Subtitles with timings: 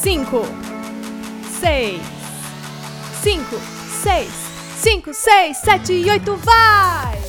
[0.00, 0.42] cinco,
[1.58, 2.00] seis,
[3.20, 3.56] cinco,
[4.00, 4.30] seis,
[4.76, 7.20] cinco, seis, sete e oito, vai!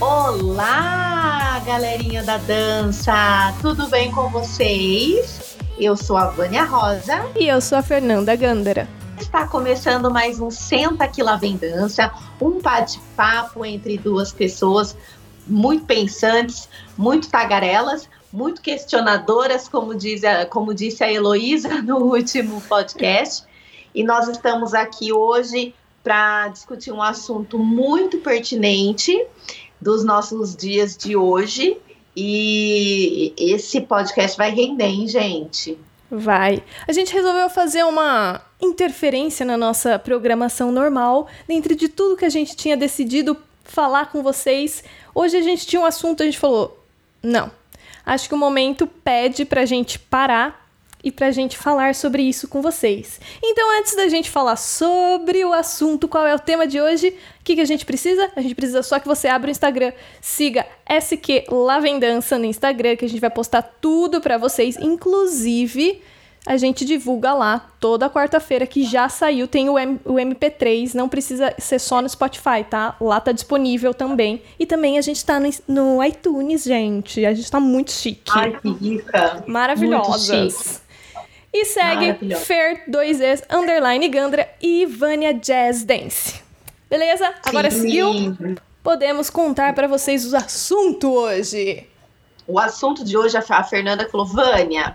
[0.00, 3.54] Olá, galerinha da dança!
[3.60, 5.58] Tudo bem com vocês?
[5.78, 7.26] Eu sou a Vânia Rosa.
[7.38, 8.88] E eu sou a Fernanda Gândara.
[9.20, 12.10] Está começando mais um Senta Aqui Lá Vem Dança,
[12.40, 14.96] um bate-papo entre duas pessoas
[15.46, 22.60] muito pensantes, muito tagarelas, muito questionadoras, como, diz a, como disse a Heloísa no último
[22.62, 23.44] podcast.
[23.94, 29.26] E nós estamos aqui hoje para discutir um assunto muito pertinente
[29.80, 31.78] dos nossos dias de hoje.
[32.14, 35.78] E esse podcast vai render, hein, gente?
[36.10, 36.62] Vai.
[36.86, 42.30] A gente resolveu fazer uma interferência na nossa programação normal, dentro de tudo que a
[42.30, 44.84] gente tinha decidido falar com vocês.
[45.18, 46.78] Hoje a gente tinha um assunto, a gente falou:
[47.22, 47.50] não,
[48.04, 50.68] acho que o momento pede pra gente parar
[51.02, 53.18] e pra gente falar sobre isso com vocês.
[53.42, 57.44] Então, antes da gente falar sobre o assunto, qual é o tema de hoje, o
[57.44, 58.30] que, que a gente precisa?
[58.36, 63.06] A gente precisa só que você abra o Instagram, siga SQ Lavendança no Instagram, que
[63.06, 66.02] a gente vai postar tudo para vocês, inclusive
[66.46, 71.08] a gente divulga lá toda quarta-feira que já saiu, tem o, M, o MP3, não
[71.08, 72.96] precisa ser só no Spotify, tá?
[73.00, 74.40] Lá tá disponível também.
[74.58, 77.26] E também a gente tá no, no iTunes, gente.
[77.26, 78.30] A gente tá muito chique.
[78.32, 79.42] Ai, que rica.
[79.46, 80.80] Maravilhosas.
[81.52, 86.40] E segue Fer2Es, underline Gandra e Vânia Jazz Dance.
[86.88, 87.34] Beleza?
[87.44, 87.80] Agora Sim.
[87.80, 88.36] seguiu?
[88.82, 91.88] Podemos contar para vocês o assunto hoje.
[92.46, 94.94] O assunto de hoje, a Fernanda falou, Vânia,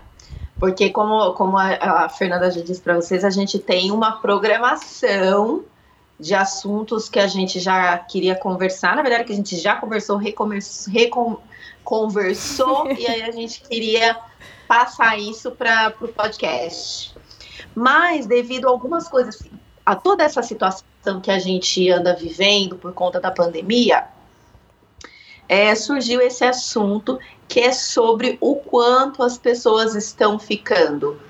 [0.62, 5.64] porque, como, como a, a Fernanda já disse para vocês, a gente tem uma programação
[6.20, 8.94] de assuntos que a gente já queria conversar.
[8.94, 10.92] Na verdade, que a gente já conversou, reconversou,
[12.96, 14.16] e aí a gente queria
[14.68, 17.12] passar isso para o podcast.
[17.74, 19.42] Mas, devido a algumas coisas,
[19.84, 24.04] a toda essa situação que a gente anda vivendo por conta da pandemia,
[25.48, 31.20] é, surgiu esse assunto que é sobre o quanto as pessoas estão ficando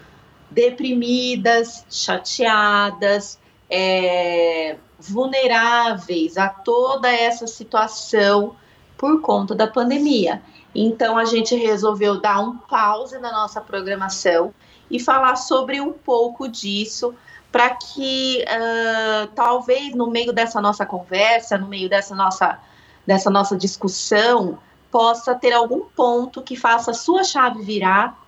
[0.51, 8.55] deprimidas, chateadas, é, vulneráveis a toda essa situação
[8.97, 10.43] por conta da pandemia.
[10.75, 14.55] Então a gente resolveu dar um pause na nossa programação
[14.91, 17.15] e falar sobre um pouco disso
[17.51, 22.59] para que uh, talvez no meio dessa nossa conversa, no meio dessa nossa,
[23.07, 24.59] dessa nossa discussão,
[24.91, 28.21] possa ter algum ponto que faça a sua chave virar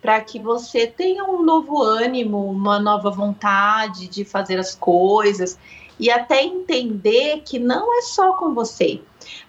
[0.00, 5.58] para que você tenha um novo ânimo, uma nova vontade de fazer as coisas
[5.98, 9.00] e até entender que não é só com você.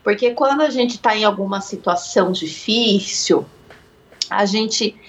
[0.03, 3.45] Porque quando a gente está em alguma situação difícil,
[4.29, 4.99] a gente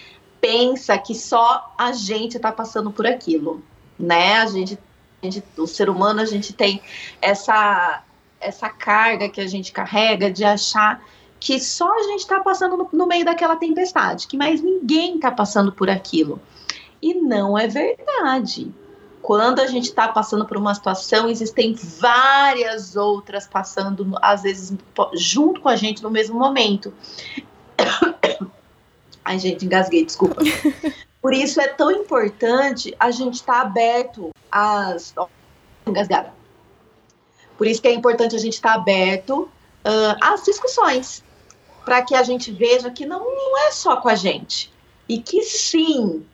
[0.41, 3.63] pensa que só a gente está passando por aquilo,
[3.99, 4.35] né?
[4.35, 4.79] A gente,
[5.23, 6.81] a gente, o ser humano, a gente tem
[7.21, 8.03] essa
[8.41, 11.03] essa carga que a gente carrega de achar
[11.41, 15.31] que só a gente está passando no, no, meio daquela tempestade, que mais ninguém está
[15.31, 16.41] passando por aquilo.
[17.01, 18.73] E não é verdade.
[19.23, 24.77] Quando a gente está passando por uma situação, existem várias outras passando, às vezes,
[25.15, 26.93] junto com a gente no mesmo momento.
[29.25, 30.43] Ai, gente, engasguei, desculpa.
[31.21, 35.15] Por isso é tão importante a gente estar tá aberto às.
[35.87, 36.38] Engasgada.
[37.59, 41.25] Por isso que é importante a gente estar tá aberto uh, às discussões
[41.85, 44.73] para que a gente veja que não, não é só com a gente.
[45.09, 46.25] E que sim,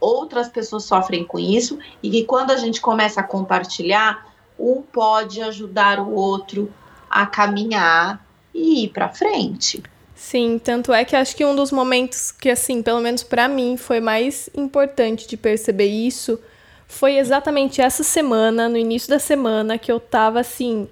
[0.00, 5.40] outras pessoas sofrem com isso e que quando a gente começa a compartilhar, um pode
[5.42, 6.72] ajudar o outro
[7.08, 9.82] a caminhar e ir para frente.
[10.14, 13.76] Sim, tanto é que acho que um dos momentos que assim, pelo menos para mim,
[13.76, 16.40] foi mais importante de perceber isso
[16.86, 20.88] foi exatamente essa semana, no início da semana, que eu tava assim,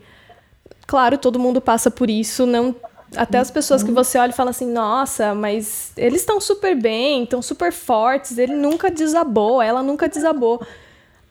[0.87, 2.74] claro, todo mundo passa por isso, não
[3.16, 7.22] até as pessoas que você olha e fala assim, nossa, mas eles estão super bem,
[7.22, 10.60] estão super fortes, ele nunca desabou, ela nunca desabou.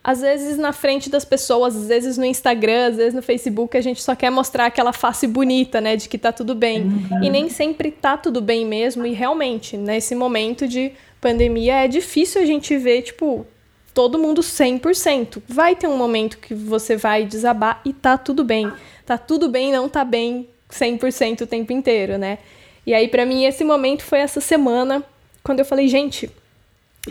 [0.02, 3.80] Às vezes na frente das pessoas, às vezes no Instagram, às vezes no Facebook, a
[3.80, 6.82] gente só quer mostrar aquela face bonita, né, de que tá tudo bem.
[6.82, 7.24] Uhum.
[7.24, 12.42] E nem sempre tá tudo bem mesmo, e realmente, nesse momento de pandemia, é difícil
[12.42, 13.46] a gente ver, tipo,
[13.94, 15.40] todo mundo 100%.
[15.48, 18.70] Vai ter um momento que você vai desabar e tá tudo bem.
[19.06, 22.38] Tá tudo bem, não tá bem, 100% o tempo inteiro, né?
[22.84, 25.02] E aí, para mim, esse momento foi essa semana,
[25.42, 26.30] quando eu falei, gente,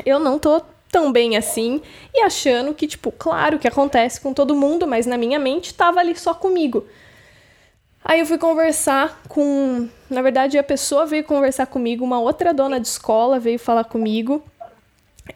[0.05, 1.81] eu não tô tão bem assim,
[2.13, 5.99] e achando que, tipo, claro que acontece com todo mundo, mas na minha mente tava
[5.99, 6.85] ali só comigo.
[8.05, 9.87] Aí eu fui conversar com.
[10.09, 14.43] Na verdade, a pessoa veio conversar comigo, uma outra dona de escola veio falar comigo.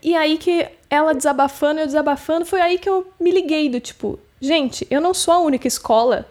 [0.02, 4.20] E aí que ela desabafando, eu desabafando, foi aí que eu me liguei do tipo,
[4.40, 6.28] gente, eu não sou a única escola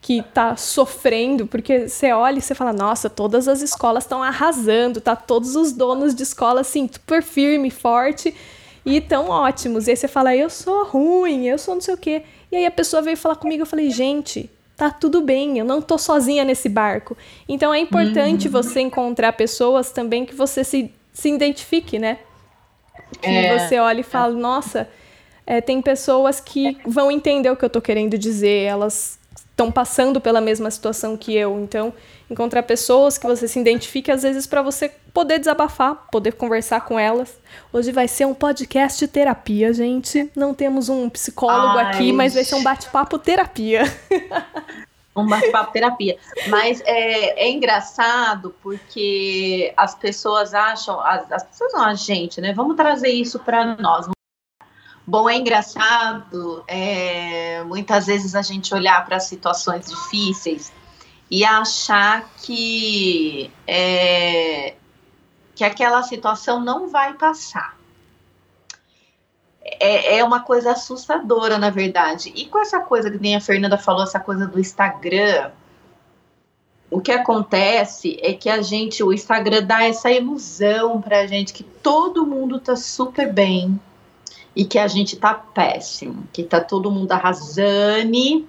[0.00, 5.00] que tá sofrendo, porque você olha e você fala, nossa, todas as escolas estão arrasando,
[5.00, 8.32] tá todos os donos de escola assim, super firme, forte
[8.84, 9.88] e tão ótimos.
[9.88, 12.22] E aí você fala, eu sou ruim, eu sou não sei o quê.
[12.52, 15.82] E aí a pessoa veio falar comigo, eu falei, gente, tá tudo bem, eu não
[15.82, 17.16] tô sozinha nesse barco.
[17.48, 18.52] Então é importante uhum.
[18.52, 22.18] você encontrar pessoas também que você se, se identifique, né?
[23.20, 23.58] Que é.
[23.58, 24.88] você olha e fala, nossa,
[25.46, 29.18] é, tem pessoas que vão entender o que eu tô querendo dizer, elas
[29.56, 31.58] estão passando pela mesma situação que eu.
[31.60, 31.92] Então,
[32.30, 36.98] encontrar pessoas que você se identifique, às vezes, para você poder desabafar, poder conversar com
[36.98, 37.38] elas.
[37.72, 40.30] Hoje vai ser um podcast de terapia, gente.
[40.36, 41.86] Não temos um psicólogo Ai.
[41.86, 43.84] aqui, mas vai ser um bate-papo terapia.
[45.16, 46.18] um bate-papo terapia.
[46.48, 52.52] Mas é, é, engraçado porque as pessoas acham, as, as pessoas não, a gente, né?
[52.52, 54.08] Vamos trazer isso para nós.
[55.06, 60.72] Bom, é engraçado é, muitas vezes a gente olhar para situações difíceis
[61.30, 64.74] e achar que, é,
[65.54, 67.75] que aquela situação não vai passar.
[69.80, 72.32] É, é, uma coisa assustadora, na verdade.
[72.34, 75.50] E com essa coisa que nem a Fernanda falou, essa coisa do Instagram,
[76.90, 81.62] o que acontece é que a gente, o Instagram dá essa ilusão pra gente que
[81.62, 83.80] todo mundo tá super bem,
[84.56, 88.48] e que a gente tá péssimo, que tá todo mundo arrasando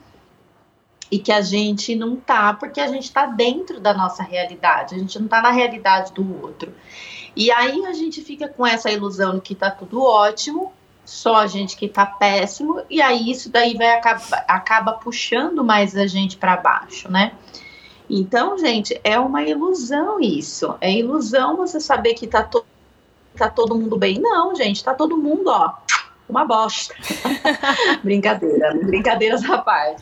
[1.12, 4.98] e que a gente não tá, porque a gente tá dentro da nossa realidade, a
[4.98, 6.74] gente não tá na realidade do outro.
[7.36, 10.72] E aí a gente fica com essa ilusão de que tá tudo ótimo,
[11.08, 15.96] só a gente que tá péssimo, e aí isso daí vai acaba, acaba puxando mais
[15.96, 17.32] a gente para baixo, né?
[18.10, 20.76] Então, gente, é uma ilusão isso.
[20.82, 22.66] É ilusão você saber que tá, to
[23.38, 24.20] tá todo mundo bem.
[24.20, 25.76] Não, gente, tá todo mundo, ó,
[26.28, 26.94] uma bosta.
[28.04, 30.02] Brincadeira, brincadeiras à parte.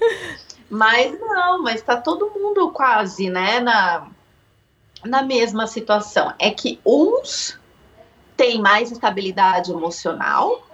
[0.68, 4.08] Mas não, mas tá todo mundo quase, né, na,
[5.04, 6.34] na mesma situação.
[6.40, 7.60] É que uns
[8.36, 10.65] têm mais estabilidade emocional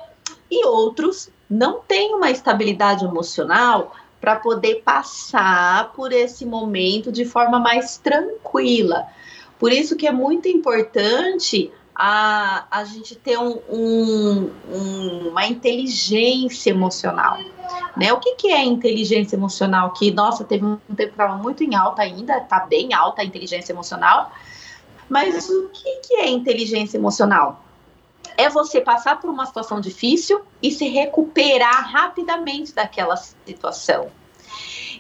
[0.52, 7.60] e outros não têm uma estabilidade emocional para poder passar por esse momento de forma
[7.60, 9.08] mais tranquila.
[9.58, 16.70] Por isso que é muito importante a, a gente ter um, um, um, uma inteligência
[16.70, 17.40] emocional.
[17.96, 18.12] Né?
[18.14, 19.92] O que, que é inteligência emocional?
[19.92, 23.74] Que, nossa, teve um tempo estava muito em alta ainda, está bem alta a inteligência
[23.74, 24.32] emocional.
[25.10, 27.64] Mas o que, que é inteligência emocional?
[28.42, 34.08] É você passar por uma situação difícil e se recuperar rapidamente daquela situação.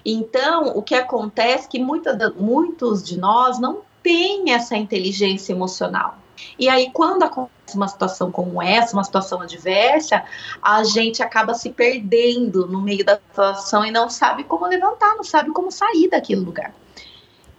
[0.05, 6.17] Então, o que acontece é que muita, muitos de nós não têm essa inteligência emocional.
[6.57, 10.23] E aí, quando acontece uma situação como essa, uma situação adversa,
[10.61, 15.23] a gente acaba se perdendo no meio da situação e não sabe como levantar, não
[15.23, 16.73] sabe como sair daquele lugar.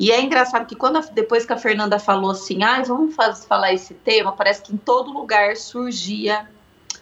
[0.03, 3.73] E é engraçado que quando depois que a Fernanda falou assim, ah, vamos faz, falar
[3.73, 6.51] esse tema, parece que em todo lugar surgia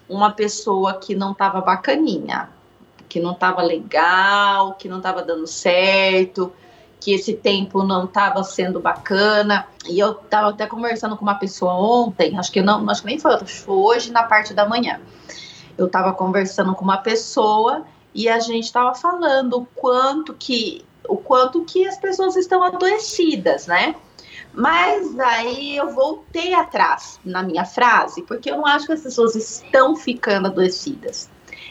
[0.07, 2.51] uma pessoa que não estava bacaninha,
[3.09, 6.53] que não estava legal, que não estava dando certo,
[7.01, 9.67] que esse tempo não estava sendo bacana.
[9.89, 13.19] E eu estava até conversando com uma pessoa ontem, acho que não, acho que nem
[13.19, 15.01] foi, foi hoje na parte da manhã.
[15.79, 17.83] Eu estava conversando com uma pessoa
[18.15, 23.67] e a gente estava falando o quanto que o quanto que as pessoas estão adoecidas,
[23.67, 23.95] né?
[24.53, 29.35] Mas aí eu voltei atrás na minha frase, porque eu não acho que as pessoas
[29.37, 31.31] estão ficando adoecidas.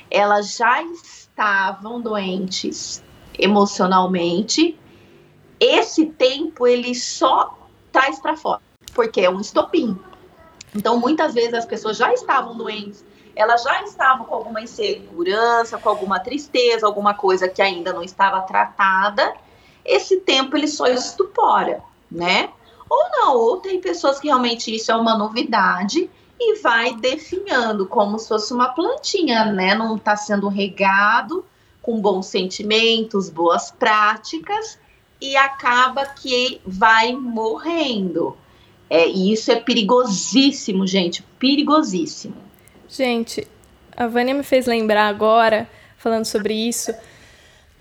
[0.10, 3.04] Elas já estavam doentes
[3.38, 4.78] emocionalmente
[5.60, 7.58] esse tempo ele só
[7.92, 8.62] traz para fora,
[8.94, 10.00] porque é um estopim.
[10.74, 13.04] Então, muitas vezes as pessoas já estavam doentes,
[13.40, 18.42] elas já estavam com alguma insegurança, com alguma tristeza, alguma coisa que ainda não estava
[18.42, 19.34] tratada.
[19.86, 21.82] Esse tempo ele só estupora,
[22.12, 22.50] né?
[22.90, 28.20] Ou não, ou tem pessoas que realmente isso é uma novidade e vai definhando como
[28.20, 29.74] se fosse uma plantinha, né?
[29.74, 31.46] Não está sendo regado
[31.82, 34.78] com bons sentimentos, boas práticas
[35.22, 38.36] e acaba que vai morrendo.
[38.90, 42.49] É, e isso é perigosíssimo, gente, perigosíssimo.
[42.90, 43.48] Gente,
[43.96, 46.92] a Vânia me fez lembrar agora, falando sobre isso,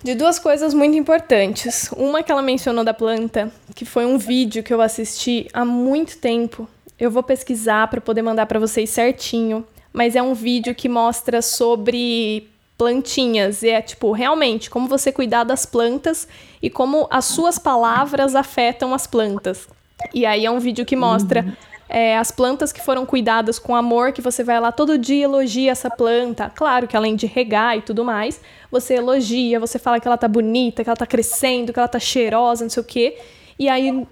[0.02, 1.90] de duas coisas muito importantes.
[1.96, 6.18] Uma que ela mencionou da planta, que foi um vídeo que eu assisti há muito
[6.18, 6.68] tempo.
[6.98, 11.40] Eu vou pesquisar para poder mandar para vocês certinho, mas é um vídeo que mostra
[11.40, 13.62] sobre plantinhas.
[13.62, 16.28] E é tipo, realmente, como você cuidar das plantas
[16.62, 19.66] e como as suas palavras afetam as plantas.
[20.14, 21.52] E aí é um vídeo que mostra uhum.
[21.88, 25.72] É, as plantas que foram cuidadas com amor, que você vai lá todo dia elogia
[25.72, 26.50] essa planta.
[26.54, 28.40] Claro que além de regar e tudo mais,
[28.70, 31.98] você elogia, você fala que ela tá bonita, que ela tá crescendo, que ela tá
[31.98, 33.18] cheirosa, não sei o quê.
[33.58, 34.06] E aí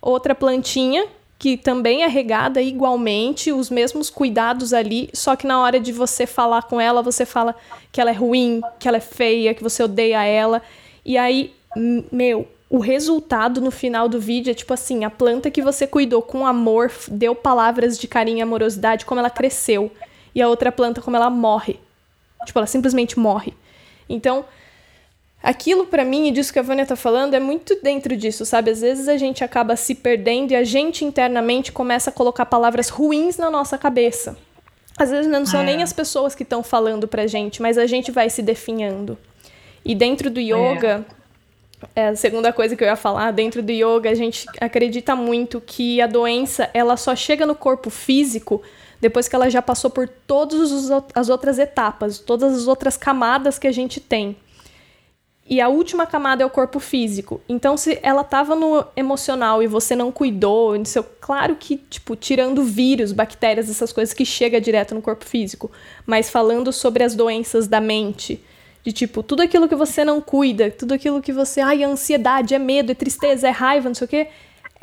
[0.00, 1.06] outra plantinha
[1.38, 6.26] que também é regada igualmente, os mesmos cuidados ali, só que na hora de você
[6.26, 7.54] falar com ela, você fala
[7.92, 10.62] que ela é ruim, que ela é feia, que você odeia ela.
[11.04, 11.52] E aí,
[12.10, 16.20] meu, o resultado no final do vídeo é tipo assim: a planta que você cuidou
[16.20, 19.90] com amor, deu palavras de carinho e amorosidade, como ela cresceu.
[20.34, 21.78] E a outra planta, como ela morre.
[22.44, 23.54] Tipo, ela simplesmente morre.
[24.08, 24.44] Então,
[25.42, 28.70] aquilo para mim, e disso que a Vânia tá falando, é muito dentro disso, sabe?
[28.70, 32.88] Às vezes a gente acaba se perdendo e a gente internamente começa a colocar palavras
[32.88, 34.36] ruins na nossa cabeça.
[34.98, 35.64] Às vezes não são é.
[35.64, 39.16] nem as pessoas que estão falando pra gente, mas a gente vai se definhando.
[39.84, 41.16] E dentro do yoga, é.
[41.94, 42.08] É.
[42.08, 46.00] a segunda coisa que eu ia falar, dentro do yoga, a gente acredita muito que
[46.00, 48.62] a doença, ela só chega no corpo físico
[49.00, 53.66] depois que ela já passou por todas as outras etapas, todas as outras camadas que
[53.66, 54.36] a gente tem.
[55.48, 57.40] E a última camada é o corpo físico.
[57.48, 62.64] Então, se ela estava no emocional e você não cuidou, seu, claro que, tipo, tirando
[62.64, 65.70] vírus, bactérias, essas coisas que chega direto no corpo físico,
[66.04, 68.42] mas falando sobre as doenças da mente,
[68.86, 72.54] de tipo, tudo aquilo que você não cuida, tudo aquilo que você, ai, é ansiedade,
[72.54, 74.28] é medo, é tristeza, é raiva, não sei o quê,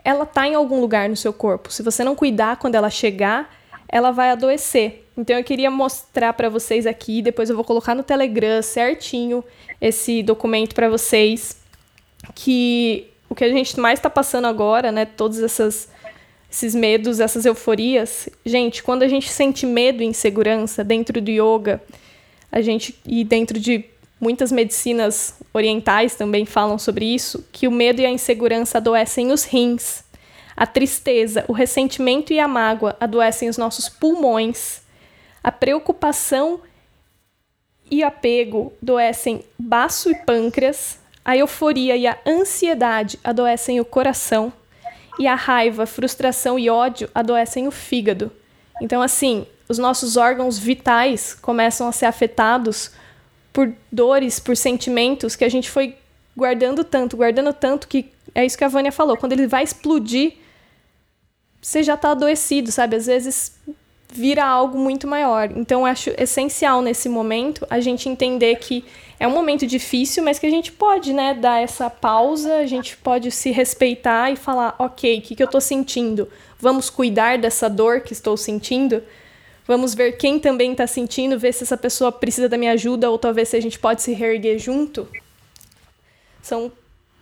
[0.03, 1.71] ela tá em algum lugar no seu corpo.
[1.71, 3.49] Se você não cuidar quando ela chegar,
[3.87, 5.05] ela vai adoecer.
[5.15, 9.41] Então eu queria mostrar para vocês aqui, depois eu vou colocar no Telegram certinho
[9.79, 11.55] esse documento para vocês,
[12.35, 15.87] que o que a gente mais está passando agora, né, todos essas,
[16.51, 21.81] esses medos, essas euforias, gente, quando a gente sente medo e insegurança dentro do yoga,
[22.51, 28.01] a gente e dentro de muitas medicinas orientais também falam sobre isso, que o medo
[28.01, 30.03] e a insegurança adoecem os rins.
[30.55, 34.81] A tristeza, o ressentimento e a mágoa adoecem os nossos pulmões.
[35.43, 36.61] A preocupação
[37.89, 40.99] e apego adoecem baço e pâncreas.
[41.25, 44.53] A euforia e a ansiedade adoecem o coração.
[45.19, 48.31] E a raiva, frustração e ódio adoecem o fígado.
[48.81, 52.91] Então, assim, os nossos órgãos vitais começam a ser afetados
[53.53, 55.95] por dores, por sentimentos que a gente foi
[56.35, 59.15] guardando tanto, guardando tanto que é isso que a Vânia falou.
[59.15, 60.33] Quando ele vai explodir,
[61.61, 62.95] você já está adoecido, sabe?
[62.95, 63.55] Às vezes
[64.11, 65.51] vira algo muito maior.
[65.55, 68.83] Então, acho essencial nesse momento a gente entender que
[69.19, 72.97] é um momento difícil, mas que a gente pode, né, dar essa pausa, a gente
[72.97, 76.29] pode se respeitar e falar, ok, o que, que eu estou sentindo?
[76.59, 79.01] Vamos cuidar dessa dor que estou sentindo?
[79.65, 83.17] Vamos ver quem também está sentindo, ver se essa pessoa precisa da minha ajuda ou
[83.17, 85.07] talvez se a gente pode se reerguer junto.
[86.41, 86.71] São,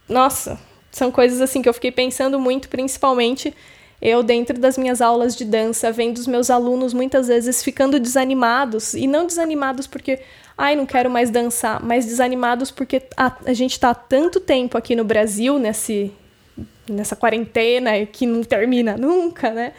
[0.09, 0.59] nossa,
[0.91, 3.53] são coisas assim que eu fiquei pensando muito, principalmente
[4.01, 8.95] eu, dentro das minhas aulas de dança, vendo os meus alunos muitas vezes ficando desanimados,
[8.95, 10.19] e não desanimados porque,
[10.57, 14.75] ai, não quero mais dançar, mas desanimados porque a, a gente está há tanto tempo
[14.75, 16.11] aqui no Brasil, nesse,
[16.89, 19.73] nessa quarentena que não termina nunca, né?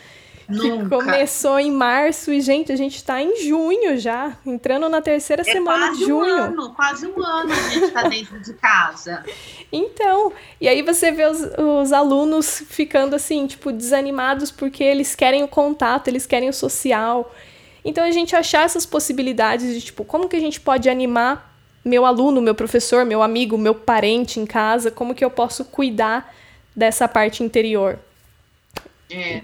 [0.48, 0.84] Nunca.
[0.84, 5.42] Que começou em março e, gente, a gente está em junho já, entrando na terceira
[5.42, 6.34] é semana de junho.
[6.34, 9.24] Um ano, quase um ano a gente está dentro de casa.
[9.74, 15.42] Então, e aí você vê os, os alunos ficando assim, tipo, desanimados porque eles querem
[15.42, 17.34] o contato, eles querem o social.
[17.82, 22.04] Então a gente achar essas possibilidades de tipo, como que a gente pode animar meu
[22.04, 26.32] aluno, meu professor, meu amigo, meu parente em casa, como que eu posso cuidar
[26.76, 27.98] dessa parte interior.
[29.10, 29.42] É.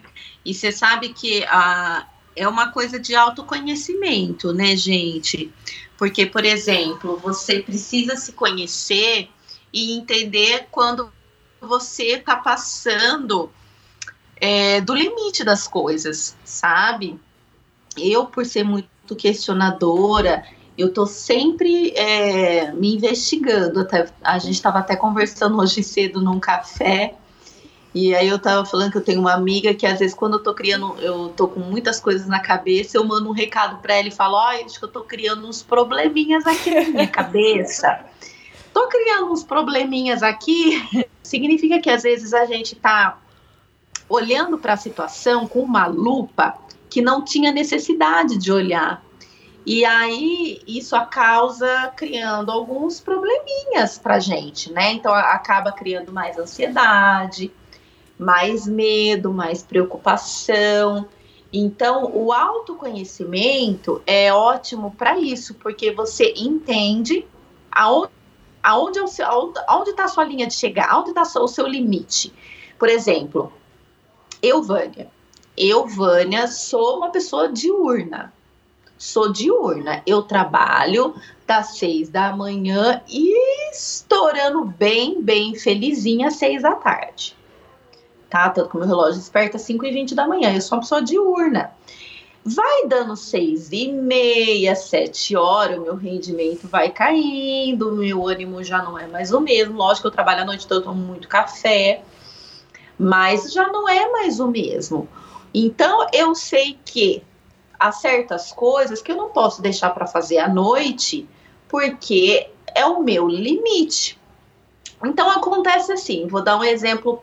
[0.49, 5.53] E você sabe que a, é uma coisa de autoconhecimento, né, gente?
[5.99, 9.29] Porque, por exemplo, você precisa se conhecer
[9.71, 11.13] e entender quando
[11.61, 13.51] você está passando
[14.37, 17.21] é, do limite das coisas, sabe?
[17.95, 18.89] Eu, por ser muito
[19.19, 20.47] questionadora,
[20.79, 23.81] eu tô sempre é, me investigando.
[23.81, 27.17] Até, a gente estava até conversando hoje cedo num café
[27.95, 30.43] e aí eu tava falando que eu tenho uma amiga que às vezes quando eu
[30.43, 34.09] tô criando, eu tô com muitas coisas na cabeça, eu mando um recado para ela
[34.09, 38.05] e falo, olha, acho que eu tô criando uns probleminhas aqui na minha cabeça.
[38.73, 41.09] Tô criando uns probleminhas aqui.
[41.23, 43.19] Significa que às vezes a gente tá
[44.09, 46.57] olhando para a situação com uma lupa
[46.89, 49.03] que não tinha necessidade de olhar.
[49.67, 54.93] E aí isso causa criando alguns probleminhas pra gente, né?
[54.93, 57.53] Então acaba criando mais ansiedade,
[58.19, 61.07] mais medo, mais preocupação.
[61.53, 67.25] Então, o autoconhecimento é ótimo para isso, porque você entende
[67.71, 68.13] aonde,
[68.63, 69.03] aonde, é
[69.91, 72.33] está a sua linha de chegar, aonde está o seu limite.
[72.79, 73.53] Por exemplo,
[74.43, 75.11] eu, Vânia,
[75.57, 78.33] eu, Vânia, sou uma pessoa diurna.
[78.99, 80.03] Sou diurna.
[80.05, 81.15] Eu trabalho
[81.47, 87.38] das seis da manhã e estourando bem, bem felizinha às seis da tarde
[88.29, 88.51] tá?
[88.51, 90.55] Tanto que o meu relógio desperta às 5 e 20 da manhã.
[90.55, 91.73] Eu sou uma pessoa diurna.
[92.45, 98.63] Vai dando seis e meia, sete horas, o meu rendimento vai caindo, o meu ânimo
[98.65, 99.77] já não é mais o mesmo.
[99.77, 102.03] Lógico que eu trabalho à noite, então eu tomo muito café,
[102.99, 105.07] mas já não é mais o mesmo.
[105.53, 107.23] Então eu sei que
[107.79, 111.29] há certas coisas que eu não posso deixar para fazer à noite,
[111.69, 114.19] porque é o meu limite.
[115.05, 117.23] Então acontece assim, vou dar um exemplo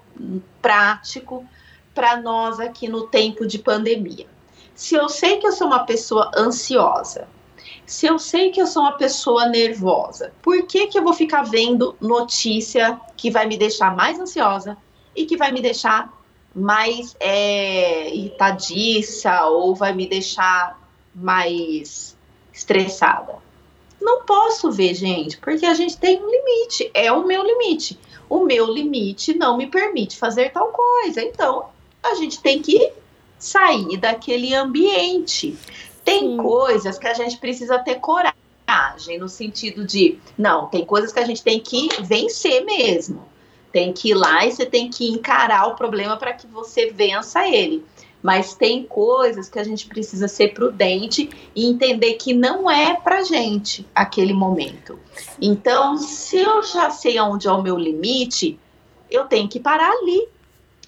[0.61, 1.45] prático
[1.93, 4.27] para nós aqui no tempo de pandemia.
[4.73, 7.27] Se eu sei que eu sou uma pessoa ansiosa,
[7.85, 11.43] se eu sei que eu sou uma pessoa nervosa, por que, que eu vou ficar
[11.43, 14.77] vendo notícia que vai me deixar mais ansiosa
[15.15, 16.11] e que vai me deixar
[16.53, 20.79] mais é, irritadiça ou vai me deixar
[21.13, 22.17] mais
[22.51, 23.35] estressada?
[24.01, 27.97] Não posso ver, gente, porque a gente tem um limite, é o meu limite.
[28.29, 31.21] O meu limite não me permite fazer tal coisa.
[31.21, 31.65] Então,
[32.03, 32.91] a gente tem que
[33.37, 35.57] sair daquele ambiente.
[36.03, 36.37] Tem Sim.
[36.37, 41.25] coisas que a gente precisa ter coragem, no sentido de, não, tem coisas que a
[41.25, 43.25] gente tem que vencer mesmo.
[43.71, 47.47] Tem que ir lá e você tem que encarar o problema para que você vença
[47.47, 47.83] ele
[48.25, 53.21] mas tem coisas que a gente precisa ser prudente e entender que não é pra
[53.21, 54.99] gente aquele momento.
[55.39, 58.59] Então, se eu já sei onde é o meu limite,
[59.11, 60.27] eu tenho que parar ali.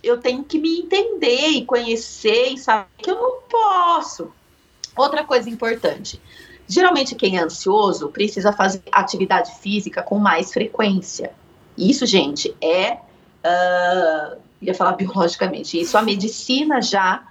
[0.01, 4.31] Eu tenho que me entender e conhecer e saber que eu não posso.
[4.95, 6.19] Outra coisa importante.
[6.67, 11.31] Geralmente, quem é ansioso precisa fazer atividade física com mais frequência.
[11.77, 17.23] Isso, gente, é uh, ia falar biologicamente, isso a medicina já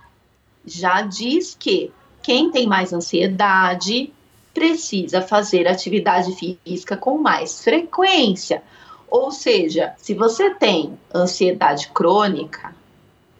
[0.65, 4.12] já diz que quem tem mais ansiedade
[4.53, 8.62] precisa fazer atividade física com mais frequência.
[9.09, 12.75] Ou seja, se você tem ansiedade crônica,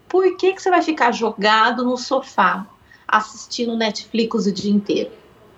[0.09, 2.67] por que, que você vai ficar jogado no sofá
[3.09, 5.11] assistindo Netflix o dia inteiro?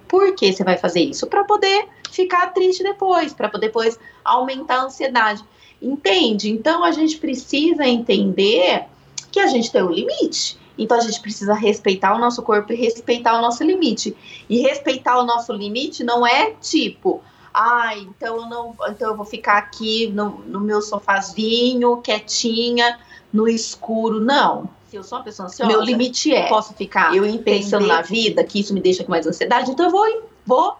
[0.07, 1.27] Por que você vai fazer isso?
[1.27, 5.45] Para poder ficar triste depois, para poder depois aumentar a ansiedade.
[5.81, 6.51] Entende?
[6.51, 8.87] Então a gente precisa entender
[9.31, 10.59] que a gente tem um limite.
[10.77, 14.17] Então a gente precisa respeitar o nosso corpo e respeitar o nosso limite.
[14.49, 19.27] E respeitar o nosso limite não é tipo, ah, então eu não, então eu vou
[19.27, 22.99] ficar aqui no, no meu sofazinho, quietinha,
[23.33, 24.21] no escuro.
[24.21, 24.69] Não.
[24.88, 28.43] Se eu sou uma pessoa ansiosa, meu limite é, posso ficar eu pensando na vida,
[28.43, 30.77] que isso me deixa com mais ansiedade, então eu vou, vou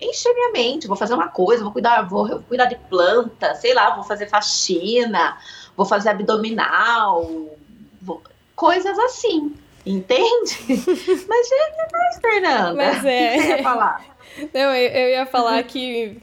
[0.00, 3.74] encher minha mente, vou fazer uma coisa, vou cuidar, vou, vou cuidar de planta, sei
[3.74, 5.36] lá, vou fazer faxina,
[5.76, 7.56] vou fazer abdominal,
[8.00, 8.22] vou,
[8.54, 9.54] coisas assim.
[9.84, 10.58] Entende?
[11.28, 12.74] Mas é mais, Fernanda.
[12.74, 13.28] Mas é.
[13.28, 14.04] O que você ia falar?
[14.52, 16.20] Não, eu, eu ia falar que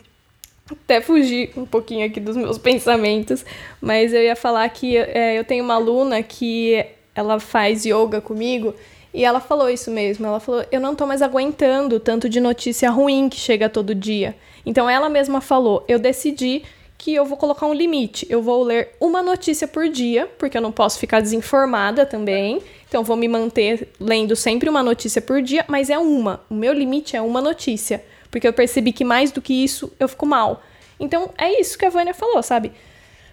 [0.71, 3.45] até fugir um pouquinho aqui dos meus pensamentos,
[3.79, 8.73] mas eu ia falar que é, eu tenho uma aluna que ela faz yoga comigo
[9.15, 10.25] e ela falou isso mesmo.
[10.25, 14.35] Ela falou: Eu não tô mais aguentando tanto de notícia ruim que chega todo dia.
[14.65, 16.63] Então ela mesma falou: Eu decidi
[16.97, 18.27] que eu vou colocar um limite.
[18.29, 22.61] Eu vou ler uma notícia por dia, porque eu não posso ficar desinformada também.
[22.87, 26.41] Então vou me manter lendo sempre uma notícia por dia, mas é uma.
[26.49, 28.03] O meu limite é uma notícia
[28.35, 30.61] porque eu percebi que mais do que isso eu fico mal.
[30.99, 32.69] Então é isso que a Vânia falou, sabe?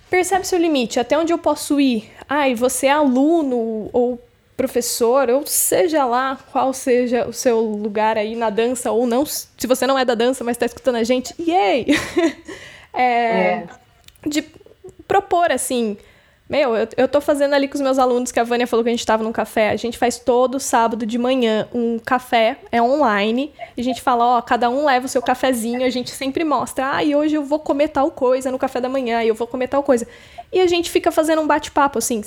[0.08, 2.08] Percebe seu limite, até onde eu posso ir.
[2.28, 4.20] Ai, você é aluno ou
[4.56, 9.24] professor, ou seja lá qual seja o seu lugar aí na dança ou não.
[9.24, 11.86] Se você não é da dança, mas está escutando a gente, yay!
[12.92, 13.66] é, é.
[14.26, 14.44] De
[15.06, 15.96] propor assim
[16.52, 18.90] meu, eu, eu tô fazendo ali com os meus alunos, que a Vânia falou que
[18.90, 19.70] a gente tava num café.
[19.70, 23.50] A gente faz todo sábado de manhã um café, é online.
[23.74, 25.82] E a gente fala, ó, cada um leva o seu cafezinho.
[25.82, 28.88] A gente sempre mostra, ah, e hoje eu vou comer tal coisa no café da
[28.90, 30.06] manhã, e eu vou comer tal coisa.
[30.52, 32.20] E a gente fica fazendo um bate-papo, assim,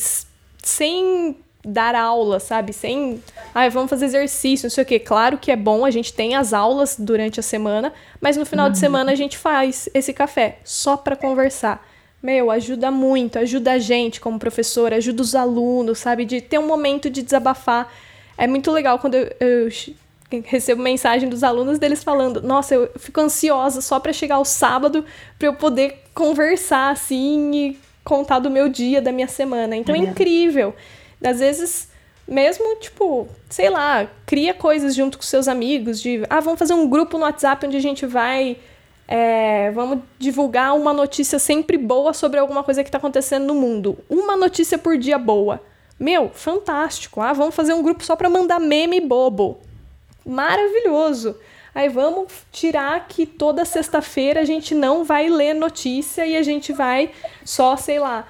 [0.64, 2.72] sem dar aula, sabe?
[2.72, 3.22] Sem,
[3.54, 5.00] ah, vamos fazer exercício, não sei o quê.
[5.00, 8.68] Claro que é bom, a gente tem as aulas durante a semana, mas no final
[8.68, 8.72] uhum.
[8.72, 11.86] de semana a gente faz esse café só para conversar
[12.26, 16.26] meu, ajuda muito, ajuda a gente como professor, ajuda os alunos, sabe?
[16.26, 17.94] De ter um momento de desabafar.
[18.36, 19.70] É muito legal quando eu, eu
[20.44, 25.06] recebo mensagem dos alunos deles falando: Nossa, eu fico ansiosa só para chegar o sábado
[25.38, 29.76] para eu poder conversar assim e contar do meu dia, da minha semana.
[29.76, 30.74] Então é, é incrível.
[31.26, 31.90] Às vezes
[32.28, 36.90] mesmo, tipo, sei lá, cria coisas junto com seus amigos, de, ah, vamos fazer um
[36.90, 38.58] grupo no WhatsApp onde a gente vai,
[39.08, 43.98] é, vamos divulgar uma notícia sempre boa sobre alguma coisa que está acontecendo no mundo.
[44.10, 45.62] Uma notícia por dia boa.
[46.00, 47.22] Meu, fantástico.
[47.22, 49.60] Ah, vamos fazer um grupo só para mandar meme bobo.
[50.26, 51.38] Maravilhoso.
[51.74, 56.74] Aí vamos tirar que toda sexta-feira a gente não vai ler notícia e a gente
[56.74, 57.12] vai
[57.44, 58.26] só, sei lá,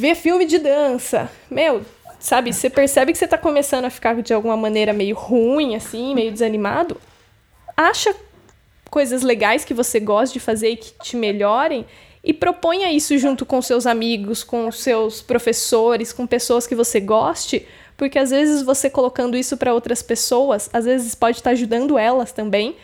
[0.00, 1.30] ver filme de dança.
[1.50, 1.82] Meu,
[2.18, 6.14] sabe, você percebe que você tá começando a ficar de alguma maneira meio ruim, assim,
[6.14, 6.98] meio desanimado.
[7.76, 8.14] Acha
[8.90, 11.84] coisas legais que você gosta de fazer e que te melhorem
[12.24, 17.66] e proponha isso junto com seus amigos, com seus professores, com pessoas que você goste,
[17.96, 21.98] porque às vezes você colocando isso para outras pessoas, às vezes pode estar tá ajudando
[21.98, 22.74] elas também.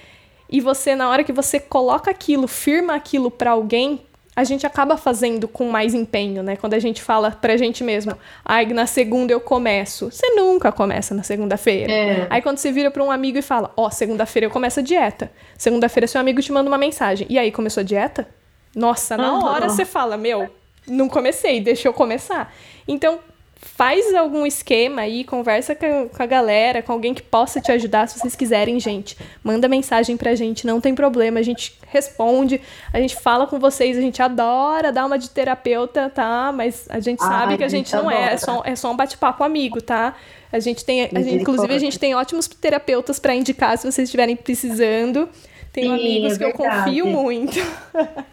[0.49, 4.06] E você na hora que você coloca aquilo, firma aquilo para alguém,
[4.37, 6.57] a gente acaba fazendo com mais empenho, né?
[6.57, 8.13] Quando a gente fala pra gente mesmo,
[8.45, 10.11] ai, na segunda eu começo.
[10.13, 11.91] Você nunca começa na segunda-feira.
[11.91, 12.27] É.
[12.29, 14.83] Aí quando você vira pra um amigo e fala, ó, oh, segunda-feira eu começo a
[14.83, 15.33] dieta.
[15.57, 17.27] Segunda-feira seu amigo te manda uma mensagem.
[17.31, 18.29] E aí, começou a dieta?
[18.75, 20.51] Nossa, na hora você fala, meu,
[20.87, 22.55] não comecei, deixa eu começar.
[22.87, 23.19] Então,
[23.67, 28.19] faz algum esquema aí, conversa com a galera, com alguém que possa te ajudar, se
[28.19, 29.17] vocês quiserem, gente.
[29.43, 32.61] Manda mensagem pra gente, não tem problema, a gente responde,
[32.93, 36.53] a gente fala com vocês, a gente adora dar uma de terapeuta, tá?
[36.53, 38.97] Mas a gente sabe Ai, que a gente, não é, é só, é só um
[38.97, 40.15] bate-papo amigo, tá?
[40.53, 44.09] A gente tem, a gente, inclusive, a gente tem ótimos terapeutas para indicar se vocês
[44.09, 45.29] estiverem precisando.
[45.73, 47.59] Tenho Sim, amigos é que eu confio muito.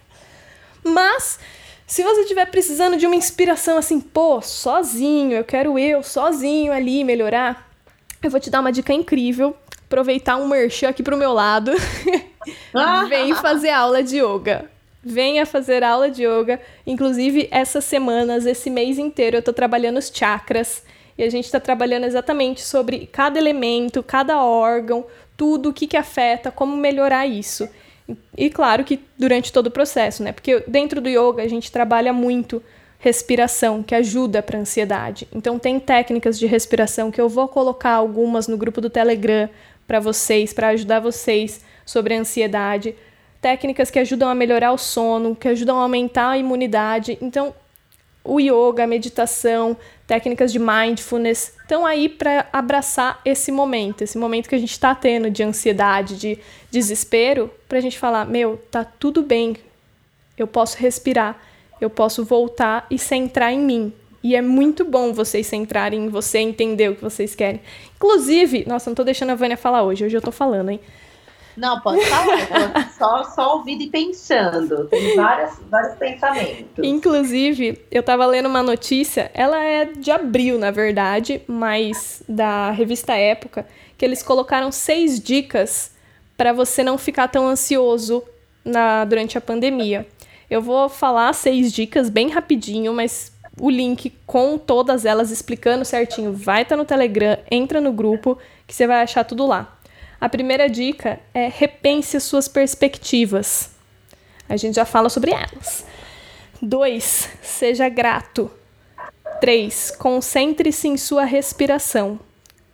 [0.85, 1.39] Mas
[1.85, 7.03] se você estiver precisando de uma inspiração assim, pô, sozinho, eu quero eu sozinho ali
[7.03, 7.69] melhorar,
[8.21, 9.55] eu vou te dar uma dica incrível.
[9.85, 11.71] Aproveitar um merchan aqui pro meu lado.
[13.09, 14.71] Vem fazer aula de yoga.
[15.03, 16.59] Venha fazer aula de yoga.
[16.87, 20.83] Inclusive, essas semanas, esse mês inteiro, eu tô trabalhando os chakras.
[21.17, 25.05] E a gente está trabalhando exatamente sobre cada elemento, cada órgão,
[25.37, 27.69] tudo o que, que afeta, como melhorar isso.
[28.37, 30.31] E claro que durante todo o processo, né?
[30.31, 32.61] Porque dentro do yoga a gente trabalha muito
[32.99, 35.27] respiração, que ajuda para ansiedade.
[35.33, 39.49] Então tem técnicas de respiração que eu vou colocar algumas no grupo do Telegram
[39.85, 42.95] para vocês, para ajudar vocês sobre a ansiedade.
[43.41, 47.17] Técnicas que ajudam a melhorar o sono, que ajudam a aumentar a imunidade.
[47.21, 47.53] Então,
[48.23, 49.75] o yoga, a meditação,
[50.07, 54.95] técnicas de mindfulness estão aí para abraçar esse momento, esse momento que a gente está
[54.95, 56.39] tendo de ansiedade, de
[56.73, 59.55] desespero, para a gente falar: meu, tá tudo bem,
[60.35, 61.39] eu posso respirar,
[61.79, 63.93] eu posso voltar e centrar em mim.
[64.23, 67.61] E é muito bom vocês centrarem em você, entender o que vocês querem.
[67.95, 70.79] Inclusive, nossa, não tô deixando a Vânia falar hoje, hoje eu tô falando, hein?
[71.55, 72.91] Não, pode falar.
[72.97, 74.87] só, só ouvindo e pensando.
[74.87, 76.83] Tem várias, vários pensamentos.
[76.83, 83.13] Inclusive, eu tava lendo uma notícia, ela é de abril, na verdade, mas da revista
[83.13, 85.92] Época, que eles colocaram seis dicas
[86.43, 88.21] para você não ficar tão ansioso
[88.65, 90.05] na, durante a pandemia.
[90.49, 96.33] Eu vou falar seis dicas bem rapidinho, mas o link com todas elas explicando certinho
[96.33, 99.79] vai estar tá no Telegram, entra no grupo que você vai achar tudo lá.
[100.19, 103.71] A primeira dica é repense suas perspectivas.
[104.49, 105.85] A gente já fala sobre elas.
[106.61, 107.29] 2.
[107.41, 108.51] Seja grato.
[109.39, 109.91] 3.
[109.91, 112.19] Concentre-se em sua respiração.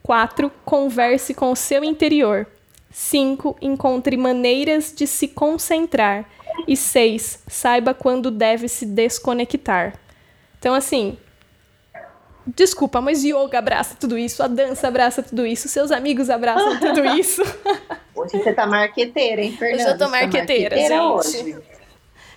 [0.02, 0.52] 4.
[0.66, 2.48] Converse com o seu interior.
[2.90, 3.58] 5.
[3.62, 6.30] Encontre maneiras de se concentrar.
[6.68, 7.44] E 6.
[7.48, 9.94] Saiba quando deve se desconectar.
[10.58, 11.18] Então, assim,
[12.56, 17.06] Desculpa, mas yoga abraça tudo isso, a dança abraça tudo isso, seus amigos abraçam tudo
[17.06, 17.44] isso.
[18.16, 19.84] Hoje você tá marqueteira, hein, Fernanda?
[19.84, 21.46] Hoje eu tô tá marqueteira, tá marqueteira gente.
[21.46, 21.80] Hoje.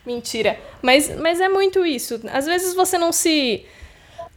[0.04, 0.58] Mentira.
[0.82, 2.20] Mas, mas é muito isso.
[2.32, 3.64] Às vezes você não se.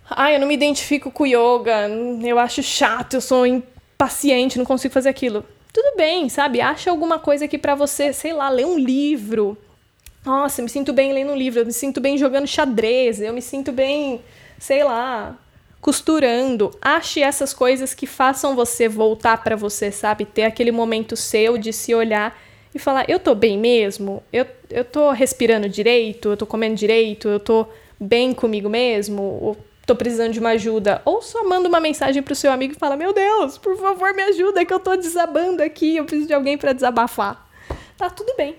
[0.09, 1.89] Ai, eu não me identifico com yoga,
[2.23, 5.43] eu acho chato, eu sou impaciente, não consigo fazer aquilo.
[5.75, 6.61] Tudo bem, sabe?
[6.61, 9.57] Acha alguma coisa que para você, sei lá, ler um livro.
[10.25, 13.41] Nossa, me sinto bem lendo um livro, eu me sinto bem jogando xadrez, eu me
[13.41, 14.21] sinto bem,
[14.57, 15.37] sei lá,
[15.81, 16.71] costurando.
[16.81, 20.23] Ache essas coisas que façam você voltar para você, sabe?
[20.23, 22.41] Ter aquele momento seu de se olhar
[22.73, 24.23] e falar: eu tô bem mesmo?
[24.31, 26.29] Eu, eu tô respirando direito?
[26.29, 27.27] Eu tô comendo direito?
[27.27, 27.67] Eu tô
[27.99, 29.57] bem comigo mesmo?
[29.85, 31.01] Tô precisando de uma ajuda?
[31.05, 34.23] Ou só manda uma mensagem pro seu amigo e fala: Meu Deus, por favor, me
[34.23, 37.47] ajuda que eu tô desabando aqui, eu preciso de alguém para desabafar.
[37.97, 38.55] Tá tudo bem.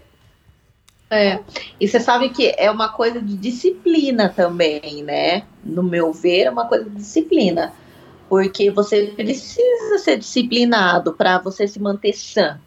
[1.11, 1.41] É,
[1.81, 5.45] e você sabe que é uma coisa de disciplina também, né?
[5.65, 7.73] No meu ver, é uma coisa de disciplina.
[8.29, 12.59] Porque você precisa ser disciplinado para você se manter sã.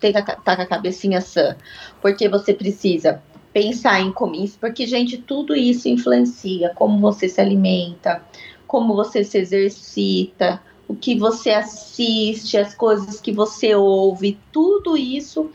[0.00, 1.56] Ter tá com a cabecinha sã.
[2.00, 4.52] Porque você precisa pensar em comida.
[4.60, 8.22] Porque, gente, tudo isso influencia como você se alimenta,
[8.66, 15.50] como você se exercita, o que você assiste, as coisas que você ouve, tudo isso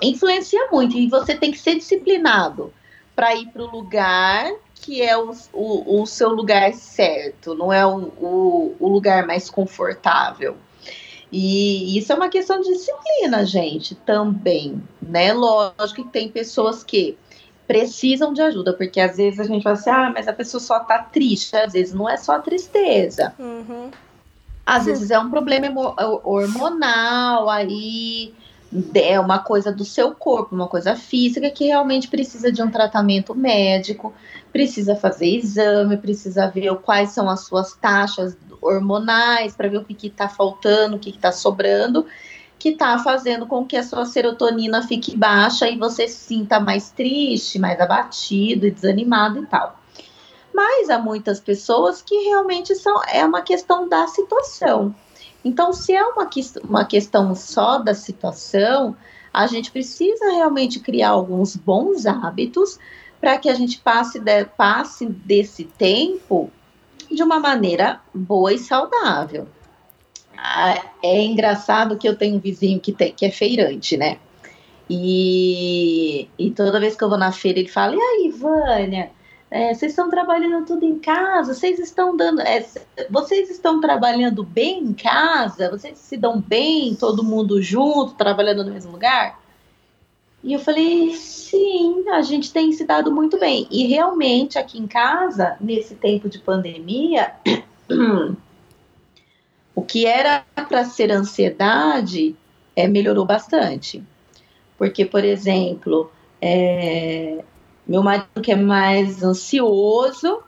[0.00, 2.72] influencia muito e você tem que ser disciplinado
[3.14, 7.86] para ir para o lugar que é o, o, o, seu lugar certo, não é
[7.86, 10.56] o, o lugar mais confortável.
[11.32, 15.32] E isso é uma questão de disciplina, gente, também, né?
[15.32, 17.16] Lógico que tem pessoas que
[17.66, 20.80] precisam de ajuda, porque às vezes a gente fala assim, ah, mas a pessoa só
[20.80, 23.34] tá triste, às vezes não é só tristeza.
[23.38, 23.90] Uhum.
[24.66, 28.34] Às vezes é um problema hormonal, aí
[28.94, 33.34] é uma coisa do seu corpo, uma coisa física que realmente precisa de um tratamento
[33.34, 34.12] médico,
[34.52, 40.06] precisa fazer exame, precisa ver quais são as suas taxas hormonais para ver o que
[40.06, 42.06] está faltando, o que está sobrando,
[42.58, 46.90] que está fazendo com que a sua serotonina fique baixa e você se sinta mais
[46.90, 49.78] triste, mais abatido e desanimado e tal.
[50.54, 54.94] Mas há muitas pessoas que realmente são é uma questão da situação.
[55.44, 56.28] Então, se é uma,
[56.64, 58.96] uma questão só da situação,
[59.32, 62.78] a gente precisa realmente criar alguns bons hábitos
[63.20, 66.50] para que a gente passe, de, passe desse tempo
[67.10, 69.46] de uma maneira boa e saudável.
[70.36, 74.18] Ah, é engraçado que eu tenho um vizinho que, tem, que é feirante, né?
[74.90, 79.10] E, e toda vez que eu vou na feira, ele fala: E aí, Vânia?
[79.54, 81.52] É, vocês estão trabalhando tudo em casa?
[81.52, 82.40] Vocês estão dando.
[82.40, 82.64] É,
[83.10, 85.70] vocês estão trabalhando bem em casa?
[85.70, 89.38] Vocês se dão bem, todo mundo junto, trabalhando no mesmo lugar?
[90.42, 93.68] E eu falei, sim, a gente tem se dado muito bem.
[93.70, 97.34] E realmente aqui em casa, nesse tempo de pandemia,
[99.76, 102.34] o que era para ser ansiedade
[102.74, 104.02] é, melhorou bastante.
[104.78, 106.10] Porque, por exemplo,
[106.40, 107.44] é,
[107.92, 110.42] meu marido que é mais ansioso,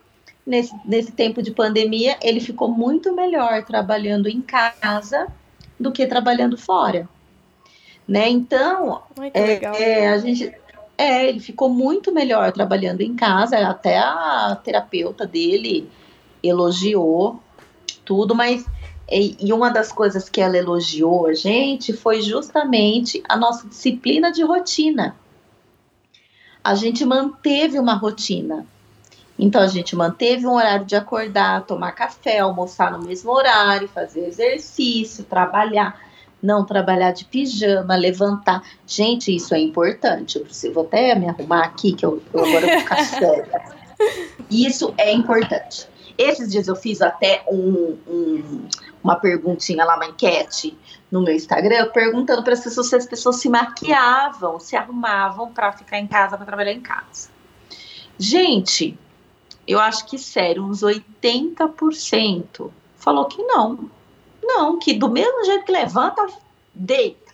[0.45, 5.27] nesse, nesse tempo de pandemia, ele ficou muito melhor trabalhando em casa
[5.79, 7.07] do que trabalhando fora
[8.07, 8.29] né?
[8.29, 9.01] Então,
[9.33, 10.53] é, é, a gente
[10.97, 15.89] é, ele ficou muito melhor trabalhando em casa, até a terapeuta dele
[16.41, 17.39] elogiou
[18.05, 18.65] tudo, mas
[19.09, 24.31] e, e uma das coisas que ela elogiou a gente foi justamente a nossa disciplina
[24.31, 25.15] de rotina.
[26.65, 28.65] A gente manteve uma rotina.
[29.37, 34.25] Então a gente manteve um horário de acordar, tomar café, almoçar no mesmo horário, fazer
[34.27, 35.99] exercício, trabalhar
[36.41, 38.61] não trabalhar de pijama, levantar.
[38.85, 40.37] Gente, isso é importante.
[40.37, 43.61] Eu preciso vou até me arrumar aqui, que eu, eu agora vou ficar cega.
[44.51, 45.87] Isso é importante.
[46.17, 48.67] Esses dias eu fiz até um, um,
[49.03, 50.77] uma perguntinha lá, uma enquete
[51.11, 55.71] no meu Instagram, perguntando para as pessoas se as pessoas se maquiavam, se arrumavam para
[55.71, 57.29] ficar em casa, para trabalhar em casa.
[58.17, 58.97] Gente,
[59.67, 63.89] eu acho que sério, uns 80% falou que não.
[64.43, 66.25] Não, que do mesmo jeito que levanta,
[66.73, 67.33] deita.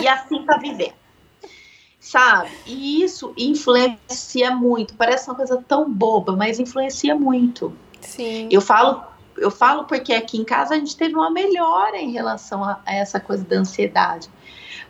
[0.00, 0.94] e assim tá vivendo.
[2.00, 2.50] Sabe?
[2.66, 4.94] E isso influencia muito.
[4.94, 7.76] Parece uma coisa tão boba, mas influencia muito.
[8.00, 8.48] Sim.
[8.50, 9.02] Eu falo,
[9.36, 12.94] eu falo porque aqui em casa a gente teve uma melhora em relação a, a
[12.94, 14.28] essa coisa da ansiedade.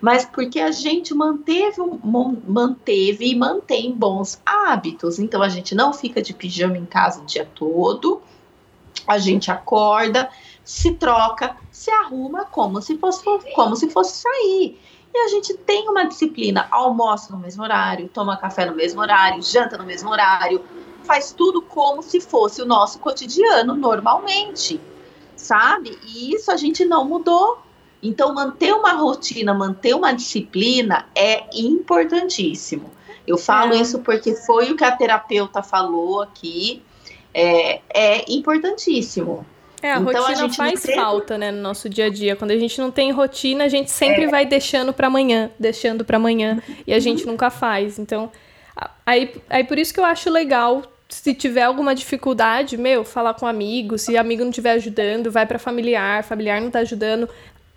[0.01, 5.19] Mas porque a gente manteve, manteve e mantém bons hábitos.
[5.19, 8.21] Então a gente não fica de pijama em casa o dia todo.
[9.07, 10.29] A gente acorda,
[10.64, 14.79] se troca, se arruma como se fosse, como se fosse sair.
[15.14, 19.40] E a gente tem uma disciplina, almoça no mesmo horário, toma café no mesmo horário,
[19.42, 20.62] janta no mesmo horário,
[21.07, 24.81] faz tudo como se fosse o nosso cotidiano normalmente,
[25.35, 25.99] sabe?
[26.07, 27.59] E isso a gente não mudou.
[28.03, 32.90] Então, manter uma rotina, manter uma disciplina é importantíssimo.
[33.27, 33.79] Eu falo é.
[33.79, 36.83] isso porque foi o que a terapeuta falou aqui.
[37.33, 39.45] É, é importantíssimo.
[39.83, 40.95] É, a então, rotina a faz tem...
[40.95, 42.37] falta, né, no nosso dia a dia.
[42.37, 44.29] Quando a gente não tem rotina, a gente sempre é.
[44.29, 47.99] vai deixando para amanhã, deixando para amanhã, e a gente nunca faz.
[47.99, 48.31] Então,
[49.05, 53.47] aí, aí por isso que eu acho legal se tiver alguma dificuldade, meu, falar com
[53.47, 57.29] amigo, se amigo não estiver ajudando, vai para familiar, familiar não tá ajudando,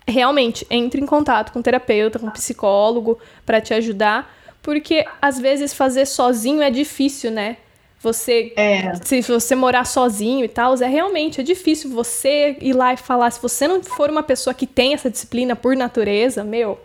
[0.06, 6.06] realmente entre em contato com terapeuta, com psicólogo para te ajudar, porque às vezes fazer
[6.06, 7.56] sozinho é difícil, né?
[8.02, 8.94] Você, é.
[8.94, 13.30] se você morar sozinho e tal, é realmente é difícil você ir lá e falar.
[13.30, 16.80] Se você não for uma pessoa que tem essa disciplina por natureza, meu,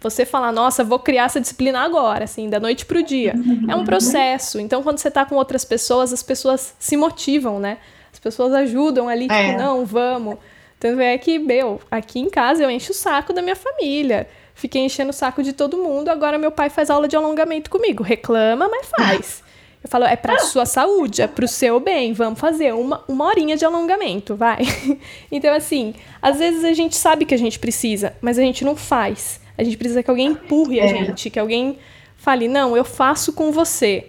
[0.00, 3.34] você falar, nossa, vou criar essa disciplina agora, assim, da noite pro dia.
[3.68, 4.58] É um processo.
[4.58, 7.78] Então, quando você tá com outras pessoas, as pessoas se motivam, né?
[8.12, 9.56] As pessoas ajudam ali, tipo, é.
[9.56, 10.38] não, vamos.
[10.78, 14.26] Tanto é que, meu, aqui em casa eu encho o saco da minha família.
[14.54, 16.08] Fiquei enchendo o saco de todo mundo.
[16.08, 18.02] Agora meu pai faz aula de alongamento comigo.
[18.02, 19.42] Reclama, mas faz.
[19.82, 23.56] Eu falo, é pra sua saúde, é pro seu bem, vamos fazer uma, uma horinha
[23.56, 24.58] de alongamento, vai.
[25.32, 28.76] então, assim, às vezes a gente sabe que a gente precisa, mas a gente não
[28.76, 29.39] faz.
[29.60, 30.88] A gente precisa que alguém empurre a é.
[30.88, 31.78] gente, que alguém
[32.16, 34.06] fale, não, eu faço com você.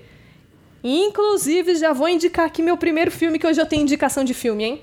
[0.81, 4.63] Inclusive, já vou indicar aqui meu primeiro filme, que hoje eu tenho indicação de filme,
[4.63, 4.81] hein?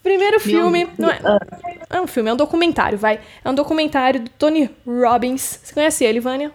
[0.00, 0.88] Primeiro filme.
[0.96, 1.20] Não é,
[1.90, 3.18] é um filme, é um documentário, vai.
[3.44, 5.58] É um documentário do Tony Robbins.
[5.60, 6.52] Você conhece ele, Vânia?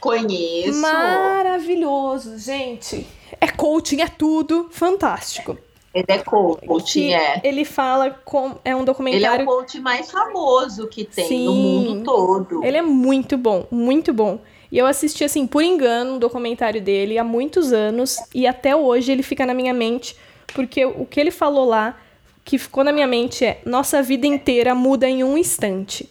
[0.00, 0.80] Conheço.
[0.80, 3.06] Maravilhoso, gente.
[3.40, 4.68] É coaching, é tudo.
[4.72, 5.56] Fantástico.
[5.92, 7.40] Ele é coaching, é.
[7.42, 8.56] Ele fala com.
[8.64, 9.42] É um documentário.
[9.42, 12.64] Ele é o coach mais famoso que tem Sim, no mundo todo.
[12.64, 14.38] Ele é muito bom, muito bom.
[14.70, 18.18] E eu assisti, assim, por engano, um documentário dele há muitos anos.
[18.32, 20.16] E até hoje ele fica na minha mente.
[20.54, 21.96] Porque o que ele falou lá
[22.44, 26.08] que ficou na minha mente é: nossa vida inteira muda em um instante.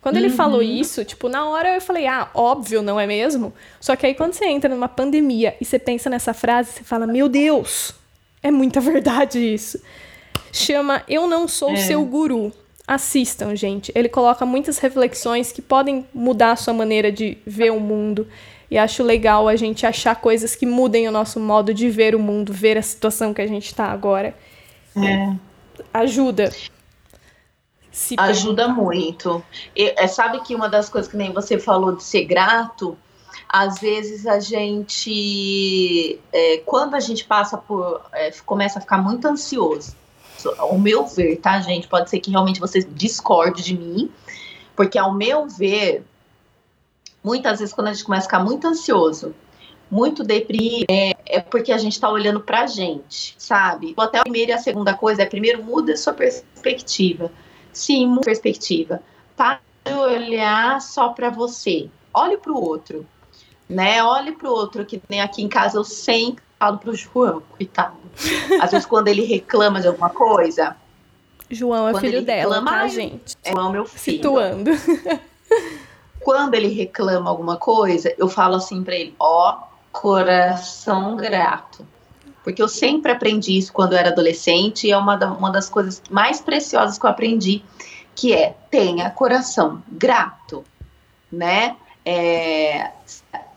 [0.00, 0.36] Quando ele uhum.
[0.36, 3.52] falou isso, tipo, na hora eu falei, ah, óbvio, não é mesmo?
[3.80, 7.06] Só que aí quando você entra numa pandemia e você pensa nessa frase, você fala,
[7.06, 7.94] meu Deus,
[8.42, 9.80] é muita verdade isso.
[10.52, 11.76] Chama Eu Não Sou é.
[11.76, 12.52] Seu Guru.
[12.86, 13.92] Assistam, gente.
[13.94, 18.26] Ele coloca muitas reflexões que podem mudar a sua maneira de ver o mundo.
[18.70, 22.18] E acho legal a gente achar coisas que mudem o nosso modo de ver o
[22.18, 24.34] mundo, ver a situação que a gente está agora.
[24.96, 25.48] É
[25.92, 26.52] ajuda.
[27.90, 29.42] Se ajuda muito.
[29.74, 32.96] E, é, sabe que uma das coisas que nem você falou de ser grato,
[33.48, 39.26] às vezes a gente, é, quando a gente passa por, é, começa a ficar muito
[39.26, 39.96] ansioso,
[40.58, 41.88] ao meu ver, tá, gente?
[41.88, 44.10] Pode ser que realmente você discorde de mim,
[44.76, 46.04] porque ao meu ver,
[47.24, 49.34] muitas vezes quando a gente começa a ficar muito ansioso,
[49.90, 53.94] muito deprimido, é, é porque a gente está olhando para a gente, sabe?
[53.96, 57.32] Até a primeira e a segunda coisa é, primeiro, muda sua perspectiva.
[57.72, 59.02] Sim, muda a perspectiva.
[59.36, 61.88] Para de olhar só para você.
[62.12, 63.06] Olhe para o outro,
[63.68, 64.02] né?
[64.02, 67.42] Olhe para o outro, que nem aqui em casa eu sempre falo para o João,
[67.56, 67.96] coitado.
[68.60, 70.76] Às vezes quando ele reclama de alguma coisa...
[71.50, 73.36] João é filho dela, reclama, tá, gente?
[73.42, 74.16] É o meu filho.
[74.16, 74.70] Situando.
[76.20, 81.86] quando ele reclama alguma coisa, eu falo assim para ele: ó, oh, coração grato.
[82.44, 85.68] Porque eu sempre aprendi isso quando eu era adolescente e é uma, da, uma das
[85.68, 87.62] coisas mais preciosas que eu aprendi,
[88.14, 90.64] que é tenha coração grato,
[91.30, 91.76] né?
[92.04, 92.90] É,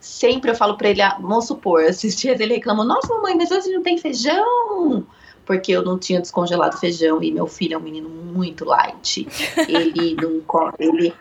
[0.01, 3.51] sempre eu falo para ele, ah, vamos supor, esses dias ele reclama, nossa mamãe, mas
[3.51, 5.05] hoje não tem feijão,
[5.45, 9.27] porque eu não tinha descongelado feijão e meu filho é um menino muito light,
[9.69, 10.41] ele não
[10.79, 11.13] ele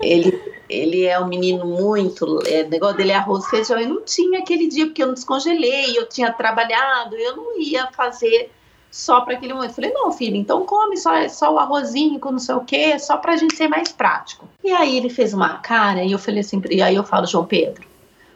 [0.00, 0.38] ele,
[0.68, 2.42] ele é um menino muito.
[2.46, 3.80] É, o negócio dele é arroz e feijão.
[3.80, 7.86] E não tinha aquele dia, porque eu não descongelei, eu tinha trabalhado, eu não ia
[7.92, 8.50] fazer
[8.90, 9.74] só para aquele momento.
[9.74, 13.16] Falei, não, filho, então come só, só o arrozinho com não sei o quê, só
[13.16, 14.48] para a gente ser mais prático.
[14.64, 17.44] E aí ele fez uma cara e eu falei assim, e aí eu falo, João
[17.44, 17.86] Pedro,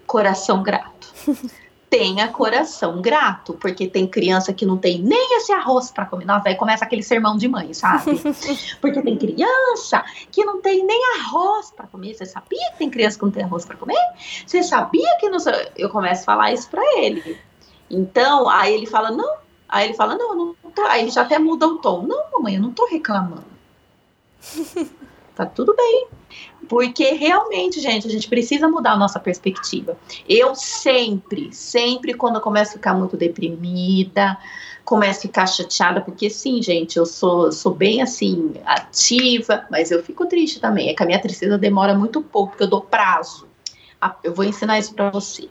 [0.06, 1.12] coração grato.
[1.90, 6.24] tenha coração grato, porque tem criança que não tem nem esse arroz para comer.
[6.24, 8.12] Nossa, aí começa aquele sermão de mãe, sabe?
[8.80, 12.14] Porque tem criança que não tem nem arroz para comer.
[12.14, 13.98] Você sabia que tem criança que não tem arroz para comer?
[14.46, 15.38] Você sabia que não.
[15.76, 17.36] Eu começo a falar isso para ele.
[17.90, 19.49] Então, aí ele fala, não.
[19.70, 20.82] Aí ele fala, não, não tô.
[20.82, 22.02] Aí ele já até muda o tom.
[22.06, 23.44] Não, mamãe, eu não tô reclamando.
[25.34, 26.08] tá tudo bem.
[26.68, 29.96] Porque realmente, gente, a gente precisa mudar a nossa perspectiva.
[30.28, 34.36] Eu sempre, sempre, quando eu começo a ficar muito deprimida,
[34.84, 40.02] começo a ficar chateada, porque sim, gente, eu sou, sou bem assim, ativa, mas eu
[40.02, 40.88] fico triste também.
[40.88, 43.48] É que a minha tristeza demora muito pouco, porque eu dou prazo.
[44.22, 45.48] Eu vou ensinar isso para você.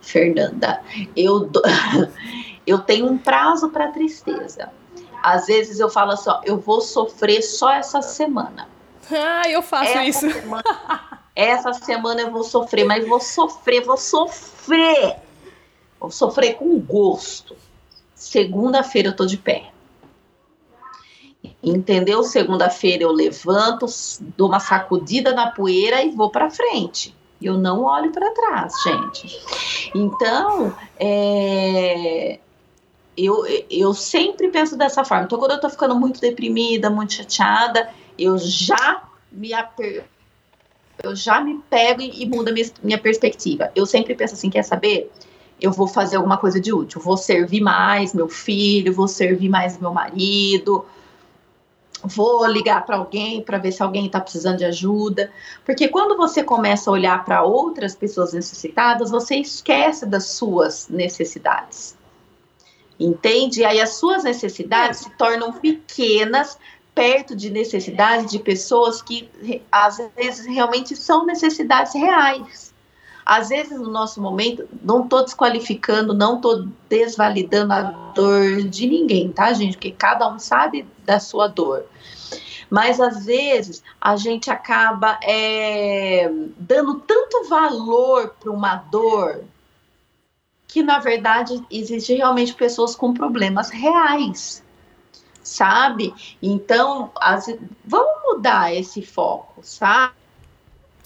[0.00, 0.80] Fernanda,
[1.14, 1.62] eu, do...
[2.68, 4.70] eu tenho um prazo para tristeza.
[5.22, 8.68] Às vezes eu falo assim, ó, eu vou sofrer só essa semana.
[9.10, 10.30] Ah, eu faço essa isso.
[10.30, 10.64] Semana,
[11.34, 15.16] essa semana eu vou sofrer, mas vou sofrer, vou sofrer.
[15.98, 17.56] Vou sofrer com gosto.
[18.14, 19.70] Segunda-feira eu tô de pé.
[21.62, 22.22] Entendeu?
[22.22, 23.86] Segunda-feira eu levanto,
[24.36, 27.16] dou uma sacudida na poeira e vou para frente.
[27.40, 29.40] Eu não olho para trás, gente.
[29.94, 32.40] Então, é,
[33.18, 35.24] eu, eu sempre penso dessa forma.
[35.24, 40.04] Então, quando eu tô ficando muito deprimida, muito chateada, eu já me aper...
[41.02, 43.72] eu já me pego e, e muda minha, minha perspectiva.
[43.74, 45.10] Eu sempre penso assim, quer saber?
[45.60, 49.76] Eu vou fazer alguma coisa de útil, vou servir mais meu filho, vou servir mais
[49.76, 50.86] meu marido,
[52.04, 55.32] vou ligar para alguém para ver se alguém está precisando de ajuda.
[55.66, 61.97] Porque quando você começa a olhar para outras pessoas necessitadas, você esquece das suas necessidades.
[62.98, 63.60] Entende?
[63.60, 66.58] E aí as suas necessidades se tornam pequenas
[66.98, 69.30] perto de necessidades de pessoas que
[69.70, 72.74] às vezes realmente são necessidades reais.
[73.24, 77.82] às vezes no nosso momento, não estou desqualificando, não estou desvalidando a
[78.14, 79.74] dor de ninguém, tá, gente?
[79.74, 81.84] Porque cada um sabe da sua dor.
[82.70, 86.28] Mas às vezes a gente acaba é,
[86.58, 89.44] dando tanto valor para uma dor
[90.68, 94.62] que na verdade existe realmente pessoas com problemas reais,
[95.42, 96.14] sabe?
[96.42, 97.46] Então, as,
[97.84, 100.12] vamos mudar esse foco, sabe?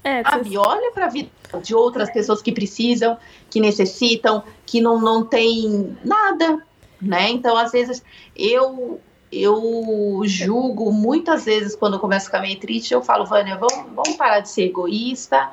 [0.02, 0.58] É, sabe?
[0.58, 1.30] Olha para a vida
[1.62, 3.16] de outras pessoas que precisam,
[3.48, 6.66] que necessitam, que não, não tem nada,
[7.00, 7.30] né?
[7.30, 8.02] Então, às vezes,
[8.34, 9.00] eu
[9.30, 13.90] eu julgo muitas vezes quando eu começo a ficar meio triste, eu falo, Vânia, vamos,
[13.94, 15.50] vamos parar de ser egoísta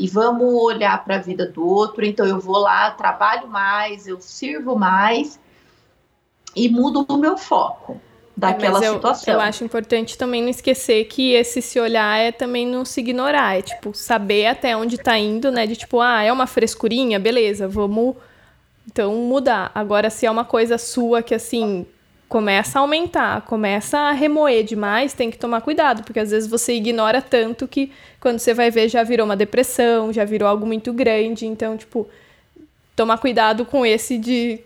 [0.00, 2.04] e vamos olhar para a vida do outro.
[2.04, 5.38] Então eu vou lá, trabalho mais, eu sirvo mais
[6.56, 8.00] e mudo o meu foco
[8.34, 9.34] daquela é, eu, situação.
[9.34, 13.58] Eu acho importante também não esquecer que esse se olhar é também não se ignorar,
[13.58, 15.66] é tipo saber até onde tá indo, né?
[15.66, 18.16] De tipo, ah, é uma frescurinha, beleza, vamos
[18.86, 19.70] então mudar.
[19.74, 21.86] Agora se é uma coisa sua que assim
[22.30, 26.72] começa a aumentar, começa a remoer demais, tem que tomar cuidado, porque às vezes você
[26.74, 30.92] ignora tanto que quando você vai ver já virou uma depressão, já virou algo muito
[30.92, 31.44] grande.
[31.44, 32.08] Então, tipo,
[32.94, 34.60] tomar cuidado com esse de.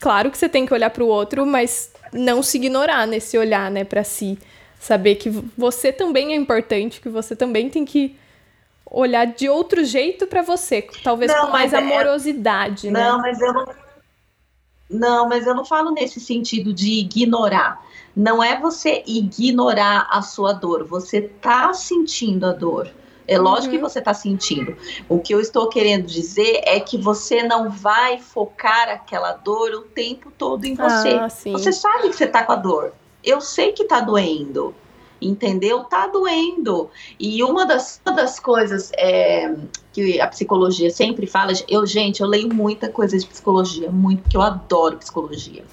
[0.00, 3.70] Claro que você tem que olhar para o outro, mas não se ignorar nesse olhar,
[3.70, 4.38] né, para si.
[4.78, 8.14] Saber que você também é importante, que você também tem que
[8.84, 11.78] olhar de outro jeito para você, talvez não, com mais é...
[11.78, 13.08] amorosidade, não, né?
[13.08, 13.81] Não, mas eu não
[14.92, 17.84] não, mas eu não falo nesse sentido de ignorar.
[18.14, 22.90] Não é você ignorar a sua dor, você tá sentindo a dor.
[23.26, 23.80] É lógico uhum.
[23.80, 24.76] que você está sentindo.
[25.08, 29.82] O que eu estou querendo dizer é que você não vai focar aquela dor o
[29.82, 31.10] tempo todo em você.
[31.10, 32.92] Ah, você sabe que você está com a dor.
[33.24, 34.74] Eu sei que está doendo
[35.24, 35.84] entendeu?
[35.84, 36.90] Tá doendo.
[37.18, 39.54] E uma das, uma das coisas é,
[39.92, 44.36] que a psicologia sempre fala, eu, gente, eu leio muita coisa de psicologia, muito, porque
[44.36, 45.64] eu adoro psicologia.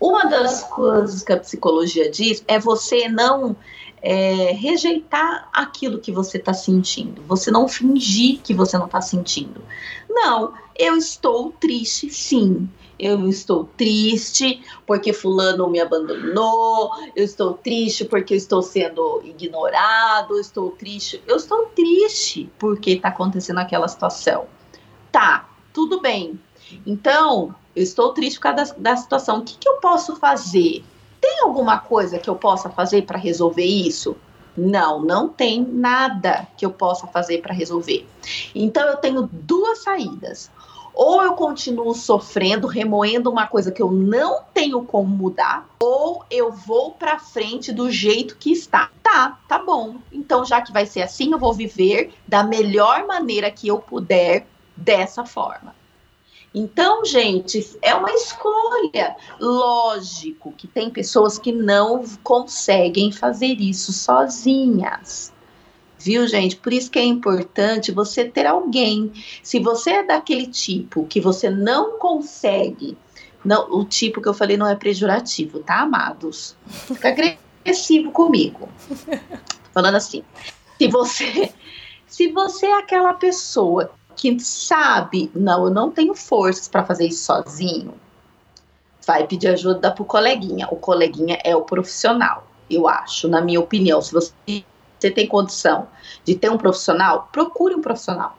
[0.00, 3.56] Uma das coisas que a psicologia diz é você não
[4.00, 9.60] é, rejeitar aquilo que você está sentindo, você não fingir que você não está sentindo.
[10.08, 12.68] Não, eu estou triste, sim
[12.98, 20.40] eu estou triste porque fulano me abandonou, eu estou triste porque estou sendo ignorado, eu
[20.40, 24.46] estou triste, eu estou triste porque está acontecendo aquela situação.
[25.12, 26.38] Tá, tudo bem.
[26.86, 29.38] Então, eu estou triste por causa da, da situação.
[29.38, 30.84] O que, que eu posso fazer?
[31.20, 34.16] Tem alguma coisa que eu possa fazer para resolver isso?
[34.56, 38.06] Não, não tem nada que eu possa fazer para resolver.
[38.54, 40.50] Então eu tenho duas saídas
[40.98, 46.50] ou eu continuo sofrendo, remoendo uma coisa que eu não tenho como mudar, ou eu
[46.50, 48.90] vou para frente do jeito que está.
[49.00, 49.98] Tá, tá bom.
[50.10, 54.44] Então, já que vai ser assim, eu vou viver da melhor maneira que eu puder
[54.76, 55.72] dessa forma.
[56.52, 59.14] Então, gente, é uma escolha.
[59.38, 65.32] Lógico que tem pessoas que não conseguem fazer isso sozinhas.
[65.98, 66.56] Viu, gente?
[66.56, 69.12] Por isso que é importante você ter alguém.
[69.42, 72.96] Se você é daquele tipo que você não consegue,
[73.44, 76.56] não, o tipo que eu falei não é pejorativo, tá, amados?
[76.66, 78.68] Fica agressivo comigo.
[78.88, 80.22] Tô falando assim.
[80.78, 81.52] Se você,
[82.06, 87.24] se você é aquela pessoa que sabe, não, eu não tenho forças para fazer isso
[87.24, 87.94] sozinho,
[89.06, 90.68] vai pedir ajuda pro coleguinha.
[90.70, 94.00] O coleguinha é o profissional, eu acho, na minha opinião.
[94.02, 94.32] Se você
[94.98, 95.88] você tem condição
[96.24, 98.36] de ter um profissional, procure um profissional.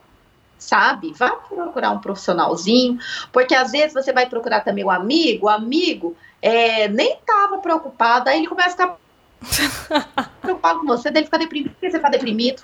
[0.58, 1.14] Sabe?
[1.14, 3.00] Vá procurar um profissionalzinho,
[3.32, 8.30] porque às vezes você vai procurar também um amigo, o amigo é, nem estava preocupado,
[8.30, 8.98] aí ele começa a
[9.42, 12.62] ficar preocupado com você, daí ele fica deprimido, porque você fica deprimido.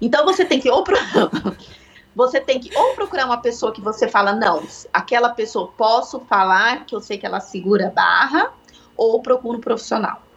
[0.00, 0.96] Então você tem que ou pro...
[2.14, 4.62] você tem que ou procurar uma pessoa que você fala, não,
[4.92, 8.52] aquela pessoa posso falar, que eu sei que ela segura barra,
[8.94, 10.27] ou procura um profissional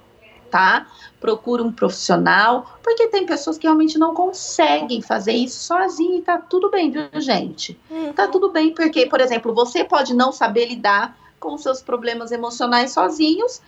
[0.51, 0.87] tá?
[1.19, 6.37] Procura um profissional, porque tem pessoas que realmente não conseguem fazer isso sozinho e tá
[6.37, 7.79] tudo bem, viu, gente?
[7.89, 8.11] Hum.
[8.13, 12.91] Tá tudo bem, porque, por exemplo, você pode não saber lidar com seus problemas emocionais
[12.91, 13.61] sozinhos.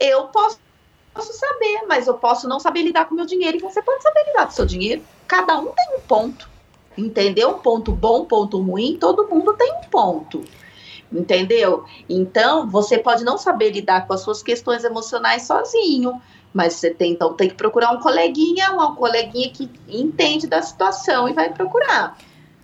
[0.00, 0.58] Eu posso,
[1.12, 4.24] posso saber, mas eu posso não saber lidar com meu dinheiro e você pode saber
[4.26, 5.02] lidar com seu dinheiro.
[5.26, 6.48] Cada um tem um ponto.
[6.96, 7.54] Entendeu?
[7.54, 10.42] Ponto bom, ponto ruim, todo mundo tem um ponto
[11.12, 11.84] entendeu?
[12.08, 16.20] Então, você pode não saber lidar com as suas questões emocionais sozinho,
[16.52, 21.28] mas você tem, então, tem que procurar um coleguinha, uma coleguinha que entende da situação
[21.28, 22.16] e vai procurar.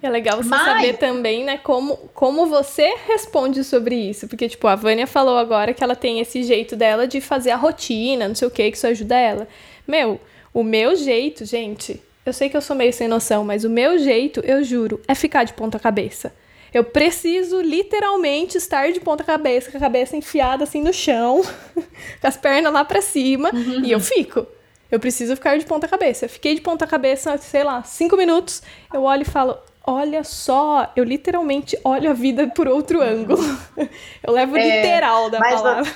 [0.02, 0.64] É legal você mas...
[0.64, 4.28] saber também, né, como, como você responde sobre isso.
[4.28, 7.56] Porque, tipo, a Vânia falou agora que ela tem esse jeito dela de fazer a
[7.56, 9.48] rotina, não sei o que, que isso ajuda ela.
[9.88, 10.20] Meu,
[10.52, 13.98] o meu jeito, gente, eu sei que eu sou meio sem noção, mas o meu
[13.98, 16.34] jeito, eu juro, é ficar de ponta cabeça.
[16.74, 21.40] Eu preciso literalmente estar de ponta cabeça, com a cabeça enfiada assim no chão,
[22.20, 23.84] com as pernas lá para cima, uhum.
[23.84, 24.44] e eu fico.
[24.90, 26.24] Eu preciso ficar de ponta cabeça.
[26.24, 28.60] Eu fiquei de ponta cabeça, sei lá, cinco minutos.
[28.92, 29.56] Eu olho e falo:
[29.86, 33.42] Olha só, eu literalmente olho a vida por outro ângulo.
[34.22, 35.92] Eu levo é, literal da mas, palavra.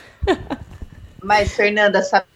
[1.22, 2.26] Mas, Fernanda, sabe,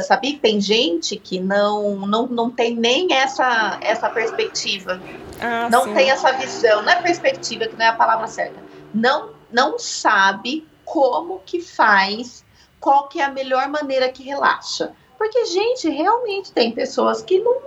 [0.00, 5.00] sabia que tem gente que não, não, não tem nem essa, essa perspectiva.
[5.40, 5.94] Ah, não sim.
[5.94, 6.82] tem essa visão.
[6.82, 8.62] Não é perspectiva, que não é a palavra certa.
[8.92, 12.44] Não, não sabe como que faz,
[12.78, 14.92] qual que é a melhor maneira que relaxa.
[15.16, 17.60] Porque, gente, realmente tem pessoas que não,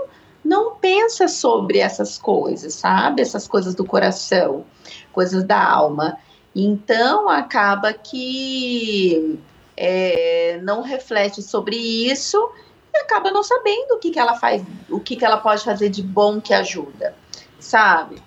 [0.43, 3.21] não pensa sobre essas coisas, sabe?
[3.21, 4.65] Essas coisas do coração,
[5.11, 6.17] coisas da alma.
[6.55, 9.39] Então, acaba que
[9.75, 12.51] é, não reflete sobre isso
[12.93, 15.89] e acaba não sabendo o que, que ela faz, o que, que ela pode fazer
[15.89, 17.15] de bom que ajuda,
[17.59, 18.21] sabe?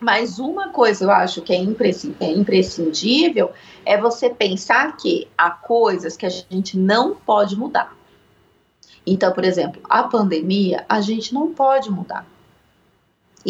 [0.00, 3.52] Mas uma coisa eu acho que é, é imprescindível
[3.84, 7.96] é você pensar que há coisas que a gente não pode mudar.
[9.06, 12.26] Então, por exemplo, a pandemia a gente não pode mudar.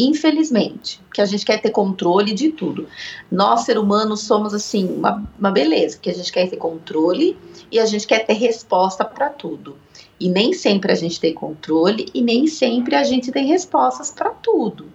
[0.00, 2.86] Infelizmente, que a gente quer ter controle de tudo.
[3.28, 7.36] Nós, ser humanos, somos assim, uma, uma beleza, que a gente quer ter controle
[7.70, 9.76] e a gente quer ter resposta para tudo.
[10.20, 14.30] E nem sempre a gente tem controle e nem sempre a gente tem respostas para
[14.30, 14.86] tudo,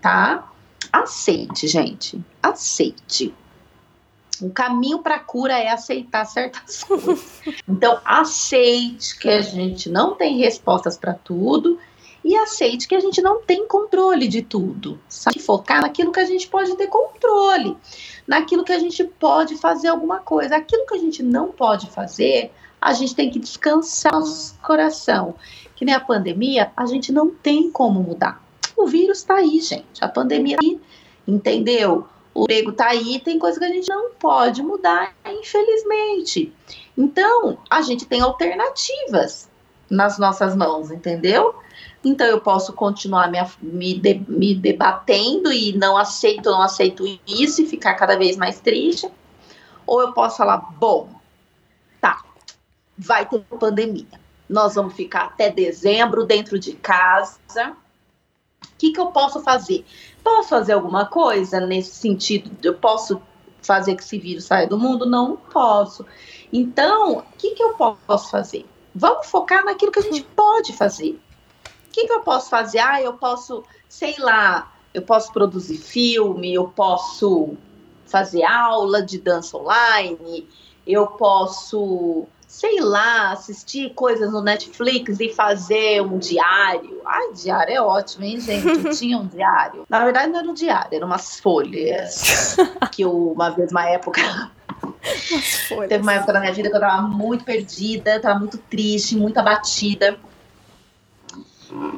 [0.00, 0.48] tá?
[0.92, 2.20] Aceite, gente.
[2.40, 3.34] Aceite.
[4.40, 7.42] O caminho para a cura é aceitar certas coisas.
[7.68, 11.78] Então, aceite que a gente não tem respostas para tudo
[12.24, 14.98] e aceite que a gente não tem controle de tudo.
[15.08, 15.38] Sabe?
[15.38, 17.76] Focar naquilo que a gente pode ter controle,
[18.26, 20.56] naquilo que a gente pode fazer alguma coisa.
[20.56, 25.34] Aquilo que a gente não pode fazer, a gente tem que descansar nosso coração.
[25.74, 28.42] Que nem a pandemia, a gente não tem como mudar.
[28.76, 30.02] O vírus está aí, gente.
[30.02, 30.80] A pandemia está aí,
[31.26, 32.06] entendeu?
[32.34, 36.52] o emprego está aí, tem coisa que a gente não pode mudar, infelizmente.
[36.96, 39.50] Então, a gente tem alternativas
[39.90, 41.54] nas nossas mãos, entendeu?
[42.04, 47.62] Então, eu posso continuar me, me, de, me debatendo e não aceito, não aceito isso
[47.62, 49.08] e ficar cada vez mais triste.
[49.86, 51.08] Ou eu posso falar, bom,
[52.00, 52.22] tá,
[52.98, 54.20] vai ter pandemia.
[54.48, 57.76] Nós vamos ficar até dezembro dentro de casa.
[58.64, 59.84] O que, que eu posso fazer?
[60.22, 62.50] Posso fazer alguma coisa nesse sentido?
[62.62, 63.22] Eu posso
[63.62, 65.06] fazer que esse vírus saia do mundo?
[65.06, 66.04] Não posso.
[66.52, 68.66] Então, o que, que eu posso fazer?
[68.94, 71.18] Vamos focar naquilo que a gente pode fazer.
[71.92, 72.78] O que, que eu posso fazer?
[72.78, 77.54] Ah, eu posso, sei lá, eu posso produzir filme, eu posso
[78.06, 80.48] fazer aula de dança online,
[80.86, 87.00] eu posso sei lá, assistir coisas no Netflix e fazer um diário.
[87.04, 88.66] Ai, diário é ótimo, hein, gente?
[88.66, 89.86] Eu tinha um diário.
[89.88, 92.56] Na verdade, não era um diário, eram umas folhas.
[92.92, 94.50] que eu, uma vez, uma época.
[95.88, 99.38] Teve uma época da minha vida que eu tava muito perdida, tava muito triste, muito
[99.38, 100.18] abatida.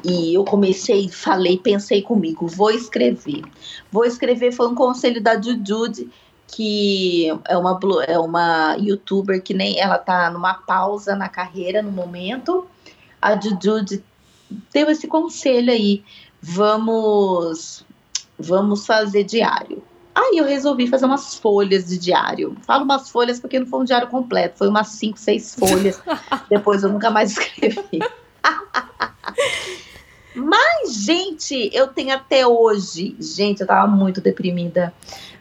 [0.05, 3.43] E eu comecei, falei, pensei comigo, vou escrever.
[3.91, 6.09] Vou escrever, foi um conselho da Jujude
[6.47, 11.91] que é uma, é uma youtuber que nem ela tá numa pausa na carreira no
[11.91, 12.67] momento.
[13.21, 14.03] A Juju
[14.73, 16.05] deu esse conselho aí,
[16.41, 17.85] vamos
[18.39, 19.83] vamos fazer diário.
[20.15, 22.57] Aí eu resolvi fazer umas folhas de diário.
[22.65, 26.01] Falo umas folhas porque não foi um diário completo, foi umas cinco, seis folhas.
[26.49, 27.99] Depois eu nunca mais escrevi.
[30.35, 33.15] Mas, gente, eu tenho até hoje.
[33.21, 34.93] Gente, eu tava muito deprimida.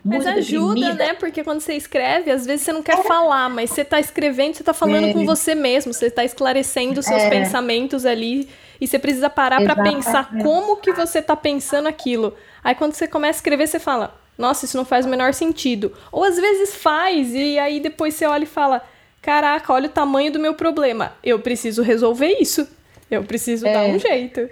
[0.05, 0.93] Mas ajuda, deprimida.
[0.93, 1.13] né?
[1.13, 3.03] Porque quando você escreve, às vezes você não quer é.
[3.03, 5.13] falar, mas você tá escrevendo, você tá falando é.
[5.13, 7.29] com você mesmo, você tá esclarecendo os seus é.
[7.29, 8.47] pensamentos ali.
[8.79, 12.35] E você precisa parar para pensar como que você tá pensando aquilo.
[12.63, 15.93] Aí quando você começa a escrever, você fala, nossa, isso não faz o menor sentido.
[16.11, 18.83] Ou às vezes faz, e aí depois você olha e fala,
[19.21, 21.13] caraca, olha o tamanho do meu problema.
[21.23, 22.67] Eu preciso resolver isso.
[23.15, 23.99] Eu preciso dar um é.
[23.99, 24.49] jeito.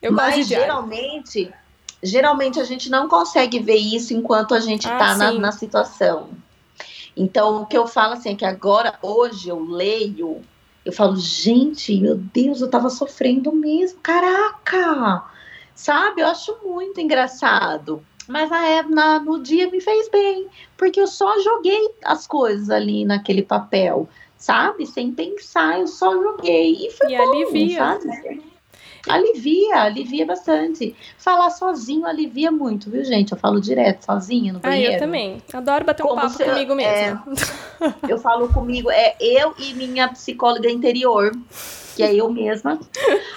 [0.00, 1.52] Eu Mas geralmente
[2.02, 6.30] geralmente a gente não consegue ver isso enquanto a gente está ah, na, na, situação.
[7.16, 10.40] Então, o que eu falo assim é que agora, hoje, eu leio,
[10.84, 15.22] eu falo, gente, meu Deus, eu tava sofrendo mesmo, caraca!
[15.74, 16.22] Sabe?
[16.22, 18.04] Eu acho muito engraçado.
[18.28, 23.04] Mas na, na, no dia me fez bem, porque eu só joguei as coisas ali
[23.04, 24.08] naquele papel,
[24.42, 24.84] sabe?
[24.86, 26.72] Sem pensar, eu só joguei.
[26.86, 27.78] E foi e bom, alivia.
[27.78, 28.42] sabe?
[29.08, 30.96] Alivia, alivia bastante.
[31.16, 33.32] Falar sozinho alivia muito, viu, gente?
[33.32, 34.92] Eu falo direto, sozinha no banheiro.
[34.92, 35.42] Ah, eu também.
[35.52, 37.22] Adoro bater um Como papo comigo mesmo.
[37.80, 41.32] É, eu falo comigo, é eu e minha psicóloga interior,
[41.94, 42.80] que é eu mesma.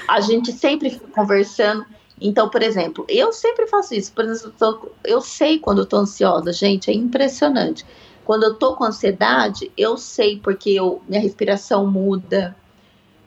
[0.07, 1.85] A gente sempre fica conversando.
[2.19, 4.11] Então, por exemplo, eu sempre faço isso.
[4.11, 7.85] Por exemplo, eu sei quando eu tô ansiosa, gente, é impressionante.
[8.25, 12.55] Quando eu tô com ansiedade, eu sei porque eu, minha respiração muda,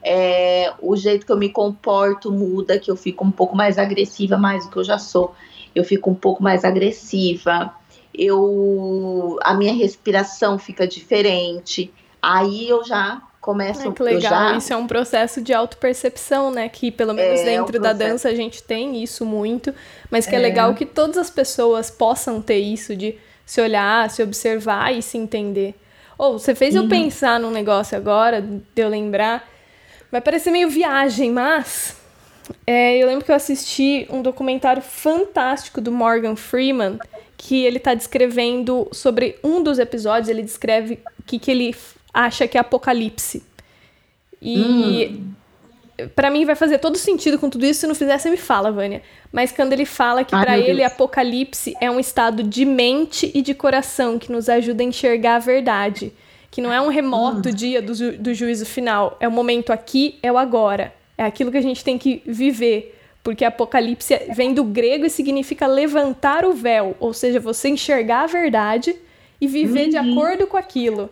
[0.03, 4.36] é, o jeito que eu me comporto muda, que eu fico um pouco mais agressiva,
[4.36, 5.34] mais do que eu já sou.
[5.74, 7.72] Eu fico um pouco mais agressiva,
[8.12, 11.92] eu a minha respiração fica diferente.
[12.20, 13.88] Aí eu já começo.
[13.88, 14.20] É que legal,
[14.51, 14.57] já...
[14.57, 16.68] isso é um processo de autopercepção, né?
[16.68, 19.72] Que pelo menos é, dentro é um da dança a gente tem isso muito,
[20.11, 20.38] mas que é.
[20.38, 23.16] é legal que todas as pessoas possam ter isso de
[23.49, 25.74] se olhar, se observar e se entender.
[26.18, 26.82] Ou oh, você fez uhum.
[26.82, 29.49] eu pensar num negócio agora, de eu lembrar.
[30.12, 31.96] Vai parecer meio viagem, mas
[32.66, 36.99] é, eu lembro que eu assisti um documentário fantástico do Morgan Freeman,
[37.38, 41.74] que ele está descrevendo sobre um dos episódios, ele descreve o que, que ele
[42.12, 43.42] acha que é apocalipse.
[44.42, 45.34] E hum
[46.14, 47.80] para mim vai fazer todo sentido com tudo isso.
[47.80, 49.03] Se não fizer, você me fala, Vânia.
[49.32, 50.92] Mas quando ele fala que para ele Deus.
[50.92, 55.40] Apocalipse é um estado de mente e de coração que nos ajuda a enxergar a
[55.40, 56.12] verdade.
[56.51, 57.53] Que não é um remoto hum.
[57.53, 59.16] dia do, ju do juízo final.
[59.20, 60.94] É o momento aqui, é o agora.
[61.16, 62.94] É aquilo que a gente tem que viver.
[63.22, 66.96] Porque Apocalipse vem do grego e significa levantar o véu.
[67.01, 68.94] Ou seja, você enxergar a verdade
[69.40, 69.90] e viver uhum.
[69.90, 71.11] de acordo com aquilo.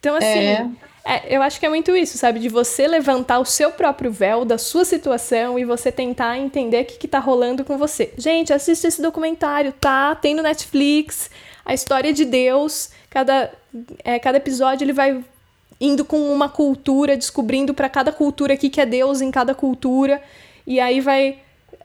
[0.00, 0.26] Então, assim.
[0.26, 0.66] É
[1.08, 2.40] é, eu acho que é muito isso, sabe?
[2.40, 6.84] De você levantar o seu próprio véu da sua situação e você tentar entender o
[6.84, 8.12] que, que tá rolando com você.
[8.18, 10.16] Gente, assista esse documentário, tá?
[10.16, 11.30] Tem no Netflix.
[11.64, 12.90] A história de Deus.
[13.08, 13.52] Cada,
[14.02, 15.24] é, cada episódio ele vai
[15.80, 19.54] indo com uma cultura, descobrindo para cada cultura o que, que é Deus em cada
[19.54, 20.20] cultura.
[20.66, 21.38] E aí vai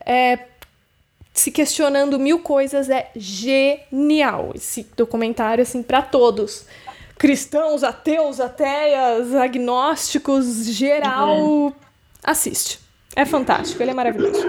[0.04, 0.40] é,
[1.32, 2.90] se questionando mil coisas.
[2.90, 6.66] É genial esse documentário, assim, para todos
[7.18, 11.72] cristãos, ateus, ateias, agnósticos, geral, uhum.
[12.22, 12.80] assiste.
[13.14, 14.40] É fantástico, ele é maravilhoso.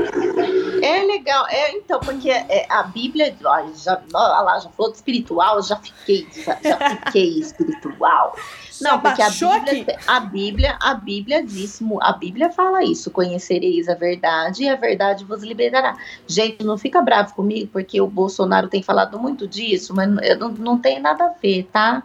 [0.82, 4.97] É legal, é então, porque é, a Bíblia, ó, já, ó, lá, já falou de
[4.97, 8.36] espiritual, já fiquei, já, já fiquei espiritual.
[8.82, 13.95] Não, porque a Bíblia, a Bíblia, a Bíblia diz, a Bíblia fala isso, conhecereis a
[13.95, 15.95] verdade e a verdade vos libertará.
[16.26, 20.78] Gente, não fica bravo comigo, porque o Bolsonaro tem falado muito disso, mas não, não
[20.78, 22.03] tem nada a ver, tá?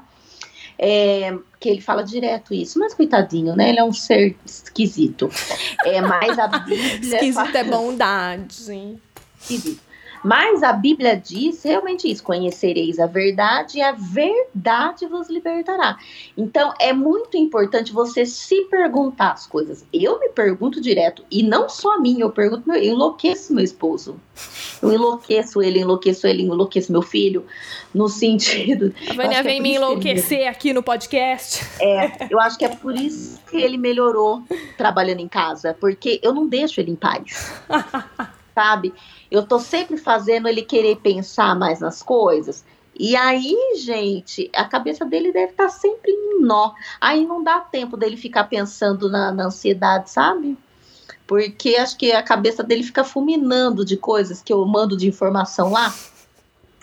[0.78, 3.70] É, que ele fala direto isso, mas coitadinho, né?
[3.70, 5.28] Ele é um ser esquisito.
[5.84, 6.96] É, mas a Bíblia.
[6.96, 8.54] Esquisito é bondade.
[9.40, 9.87] Esquisito.
[10.24, 15.98] Mas a Bíblia diz realmente isso: conhecereis a verdade e a verdade vos libertará.
[16.36, 19.84] Então é muito importante você se perguntar as coisas.
[19.92, 24.20] Eu me pergunto direto, e não só a mim, eu pergunto, eu enlouqueço meu esposo.
[24.80, 27.44] Eu enlouqueço ele, enlouqueço ele, enlouqueço meu filho,
[27.92, 28.94] no sentido.
[29.08, 30.48] A Vânia é vem é me enlouquecer ele...
[30.48, 31.64] aqui no podcast.
[31.80, 34.42] É, eu acho que é por isso que ele melhorou
[34.76, 37.52] trabalhando em casa, porque eu não deixo ele em paz.
[38.58, 38.92] sabe?
[39.30, 42.64] Eu tô sempre fazendo ele querer pensar mais nas coisas.
[42.98, 46.72] E aí, gente, a cabeça dele deve estar tá sempre em nó.
[47.00, 50.58] Aí não dá tempo dele ficar pensando na, na ansiedade, sabe?
[51.24, 55.70] Porque acho que a cabeça dele fica fulminando de coisas que eu mando de informação
[55.70, 55.94] lá.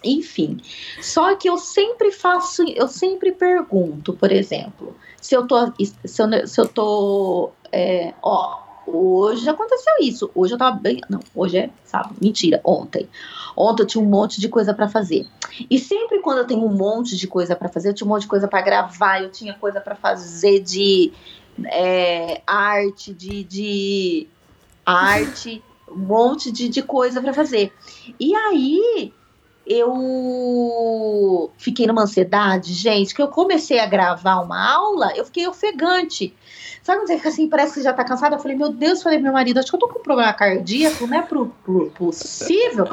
[0.01, 0.61] Enfim,
[1.01, 5.73] só que eu sempre faço, eu sempre pergunto, por exemplo, se eu tô,
[6.05, 10.29] se eu, se eu tô, é, ó, Hoje aconteceu isso.
[10.35, 11.01] Hoje eu tava bem.
[11.09, 12.15] Não, hoje é sábado.
[12.21, 13.09] Mentira, ontem.
[13.55, 15.25] Ontem eu tinha um monte de coisa para fazer.
[15.69, 18.23] E sempre quando eu tenho um monte de coisa para fazer, eu tinha um monte
[18.23, 21.11] de coisa para gravar, eu tinha coisa para fazer de
[21.65, 24.27] é, arte, de, de
[24.85, 27.71] arte, um monte de, de coisa para fazer.
[28.19, 29.13] E aí
[29.65, 36.35] eu fiquei numa ansiedade, gente, que eu comecei a gravar uma aula, eu fiquei ofegante.
[36.85, 38.35] Sabe quando você fica assim, parece que já tá cansada?
[38.35, 41.07] Eu falei, meu Deus, falei, meu marido, acho que eu tô com um problema cardíaco,
[41.07, 42.85] não é pro, pro, possível,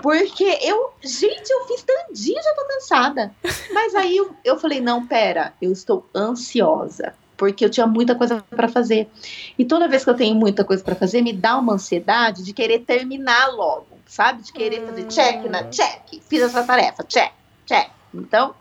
[0.00, 3.34] porque eu, gente, eu fiz tandinho, já tô cansada.
[3.74, 8.44] Mas aí eu, eu falei, não, pera, eu estou ansiosa porque eu tinha muita coisa
[8.50, 9.10] para fazer.
[9.58, 12.52] E toda vez que eu tenho muita coisa para fazer, me dá uma ansiedade de
[12.52, 14.42] querer terminar logo, sabe?
[14.42, 17.32] De querer fazer check na check, fiz essa tarefa, check,
[17.66, 17.90] check.
[18.14, 18.54] Então,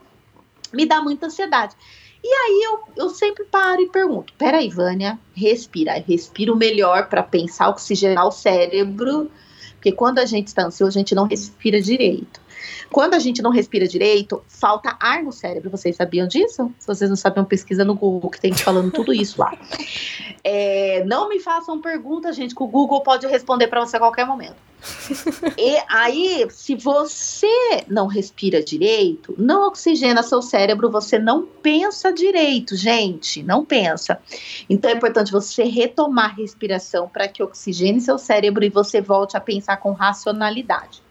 [0.74, 1.76] me dá muita ansiedade.
[2.24, 5.94] E aí eu, eu sempre paro e pergunto: peraí, Vânia, respira.
[5.94, 9.32] Respira o melhor para pensar, oxigenar o cérebro,
[9.76, 12.42] porque quando a gente está ansioso, a gente não respira direito.
[12.92, 15.70] Quando a gente não respira direito, falta ar no cérebro.
[15.70, 16.72] Vocês sabiam disso?
[16.80, 19.58] Se vocês não sabiam, pesquisa no Google, que tem falando tudo isso lá.
[20.44, 24.26] É, não me façam perguntas, gente, que o Google pode responder para você a qualquer
[24.26, 24.56] momento.
[25.58, 32.76] e aí, se você não respira direito, não oxigena seu cérebro, você não pensa direito,
[32.76, 34.20] gente, não pensa.
[34.70, 39.36] Então é importante você retomar a respiração para que oxigene seu cérebro e você volte
[39.36, 41.09] a pensar com racionalidade.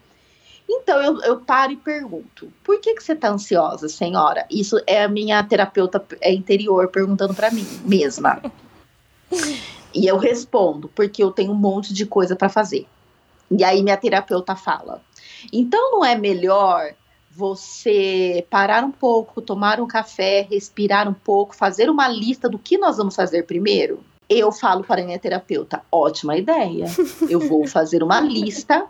[0.69, 4.47] Então eu, eu paro e pergunto: por que, que você está ansiosa, senhora?
[4.51, 8.43] Isso é a minha terapeuta é interior perguntando para mim mesma.
[9.95, 12.87] e eu respondo: porque eu tenho um monte de coisa para fazer.
[13.51, 15.01] E aí minha terapeuta fala:
[15.53, 16.93] então não é melhor
[17.31, 22.77] você parar um pouco, tomar um café, respirar um pouco, fazer uma lista do que
[22.77, 24.03] nós vamos fazer primeiro?
[24.29, 26.87] Eu falo para minha terapeuta: ótima ideia.
[27.31, 28.87] Eu vou fazer uma lista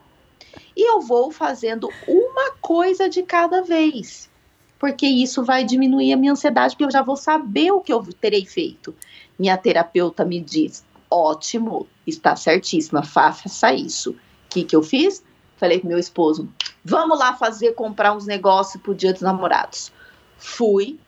[0.79, 4.31] e eu vou fazendo uma coisa de cada vez.
[4.79, 8.01] Porque isso vai diminuir a minha ansiedade, porque eu já vou saber o que eu
[8.21, 8.95] terei feito.
[9.37, 14.15] Minha terapeuta me diz: ótimo, está certíssima, faça isso
[14.49, 15.23] que, que eu fiz?
[15.57, 16.49] Falei pro meu esposo:
[16.85, 19.93] vamos lá fazer, comprar uns negócios pro dia dos namorados.
[20.37, 20.99] Fui.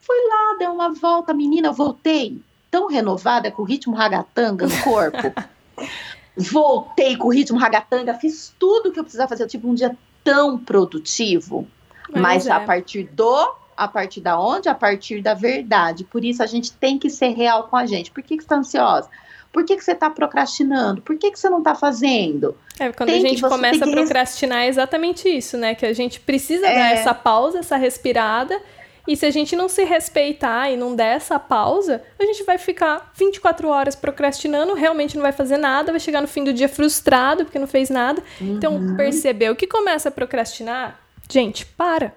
[0.00, 2.40] Fui lá, dei uma volta, menina, voltei
[2.70, 5.34] tão renovada com o ritmo ragatanga no corpo.
[6.38, 9.42] voltei com o ritmo ragatanga, fiz tudo que eu precisava fazer.
[9.42, 11.66] Eu tive um dia tão produtivo,
[12.10, 12.52] mas, mas é.
[12.52, 14.68] a partir do a partir da onde?
[14.68, 16.02] A partir da verdade.
[16.02, 18.10] Por isso a gente tem que ser real com a gente.
[18.10, 19.08] Por que, que você está ansiosa?
[19.52, 21.00] Por que, que você está procrastinando?
[21.00, 22.56] Por que, que você não está fazendo?
[22.78, 25.74] É, quando tem a gente começa a procrastinar, é exatamente isso, né?
[25.74, 26.74] Que a gente precisa é...
[26.74, 28.60] dar essa pausa, essa respirada.
[29.08, 32.58] E se a gente não se respeitar e não der essa pausa, a gente vai
[32.58, 36.68] ficar 24 horas procrastinando, realmente não vai fazer nada, vai chegar no fim do dia
[36.68, 38.22] frustrado porque não fez nada.
[38.38, 38.84] Então, uhum.
[38.84, 41.00] Então, percebeu que começa a procrastinar?
[41.26, 42.14] Gente, para.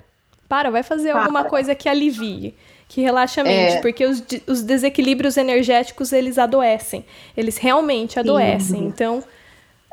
[0.50, 1.22] Para, vai fazer para.
[1.22, 2.54] alguma coisa que alivie
[2.89, 3.80] que relaxa a mente, é...
[3.80, 7.06] porque os, os desequilíbrios energéticos, eles adoecem.
[7.38, 8.82] Eles realmente adoecem.
[8.82, 8.88] Uhum.
[8.89, 9.24] Então,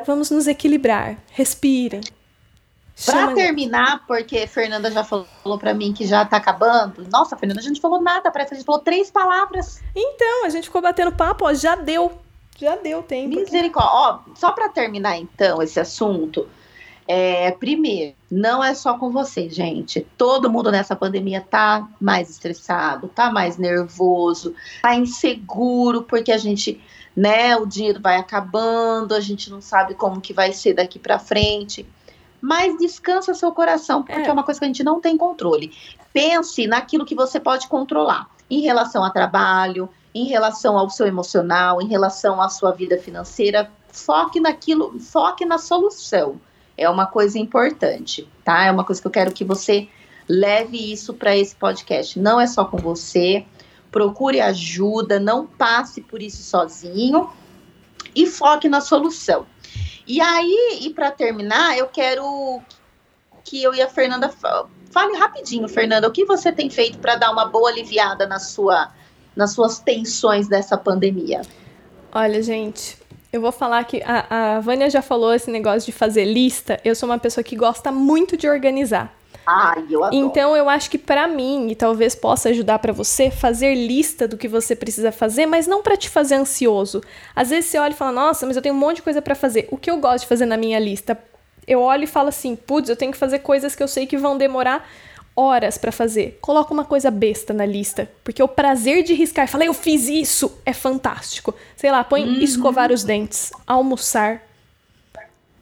[0.04, 1.16] vamos nos equilibrar.
[1.30, 2.00] Respirem.
[3.06, 7.06] Para terminar, porque Fernanda já falou para mim que já tá acabando.
[7.10, 9.80] Nossa, Fernanda, a gente falou nada, parece que a gente falou três palavras.
[9.94, 12.20] Então, a gente ficou batendo papo, ó, já deu.
[12.58, 13.36] Já deu tempo.
[13.36, 13.92] Misericórdia.
[13.92, 16.48] Ó, só para terminar então esse assunto,
[17.06, 20.06] é, primeiro, não é só com você, gente.
[20.16, 26.82] Todo mundo nessa pandemia tá mais estressado, tá mais nervoso, tá inseguro, porque a gente,
[27.16, 31.18] né, o dinheiro vai acabando, a gente não sabe como que vai ser daqui para
[31.18, 31.86] frente.
[32.40, 34.28] Mas descansa seu coração, porque é.
[34.28, 35.72] é uma coisa que a gente não tem controle.
[36.12, 41.82] Pense naquilo que você pode controlar em relação a trabalho, em relação ao seu emocional,
[41.82, 43.70] em relação à sua vida financeira.
[43.90, 46.40] Foque naquilo, foque na solução
[46.78, 48.64] é uma coisa importante, tá?
[48.64, 49.88] É uma coisa que eu quero que você
[50.28, 52.18] leve isso para esse podcast.
[52.20, 53.44] Não é só com você.
[53.90, 57.28] Procure ajuda, não passe por isso sozinho
[58.14, 59.44] e foque na solução.
[60.08, 62.62] E aí, e para terminar, eu quero
[63.44, 64.32] que eu e a Fernanda
[64.90, 68.90] fale rapidinho, Fernanda, o que você tem feito para dar uma boa aliviada na sua
[69.36, 71.42] nas suas tensões dessa pandemia?
[72.10, 72.98] Olha, gente,
[73.32, 76.80] eu vou falar que a, a Vânia já falou esse negócio de fazer lista.
[76.82, 79.14] Eu sou uma pessoa que gosta muito de organizar.
[79.50, 80.14] Ah, eu adoro.
[80.14, 84.36] Então eu acho que para mim e talvez possa ajudar para você fazer lista do
[84.36, 87.02] que você precisa fazer, mas não para te fazer ansioso.
[87.34, 89.34] Às vezes você olha e fala: "Nossa, mas eu tenho um monte de coisa para
[89.34, 89.66] fazer.
[89.70, 91.18] O que eu gosto de fazer na minha lista?"
[91.66, 94.18] Eu olho e falo assim: "Putz, eu tenho que fazer coisas que eu sei que
[94.18, 94.86] vão demorar
[95.34, 96.36] horas para fazer.
[96.42, 100.08] Coloca uma coisa besta na lista, porque o prazer de riscar e falar eu fiz
[100.08, 101.54] isso é fantástico.
[101.74, 102.40] Sei lá, põe uhum.
[102.40, 104.42] escovar os dentes, almoçar,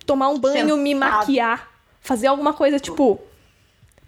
[0.05, 0.77] tomar um banho, Sentado.
[0.79, 1.71] me maquiar,
[2.01, 3.21] fazer alguma coisa tipo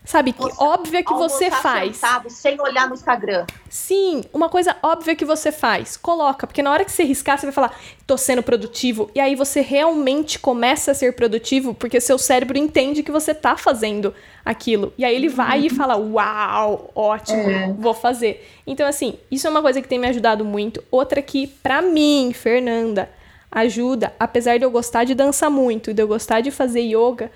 [0.09, 1.99] Sabe, que óbvia que você faz.
[1.99, 3.45] Sentado, sem olhar no Instagram.
[3.69, 5.99] Sim, uma coisa óbvia que você faz.
[5.99, 9.11] Coloca, porque na hora que você riscar, você vai falar, tô sendo produtivo.
[9.15, 13.55] E aí você realmente começa a ser produtivo, porque seu cérebro entende que você tá
[13.55, 14.95] fazendo aquilo.
[14.97, 15.67] E aí ele vai uhum.
[15.67, 17.75] e fala, uau, ótimo, é.
[17.75, 18.49] vou fazer.
[18.67, 20.83] Então, assim, isso é uma coisa que tem me ajudado muito.
[20.91, 23.11] Outra que, pra mim, Fernanda,
[23.53, 27.31] ajuda, apesar de eu gostar de dançar muito, de eu gostar de fazer yoga,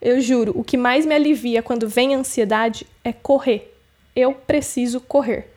[0.00, 3.74] eu juro, o que mais me alivia quando vem ansiedade é correr.
[4.14, 5.52] Eu preciso correr.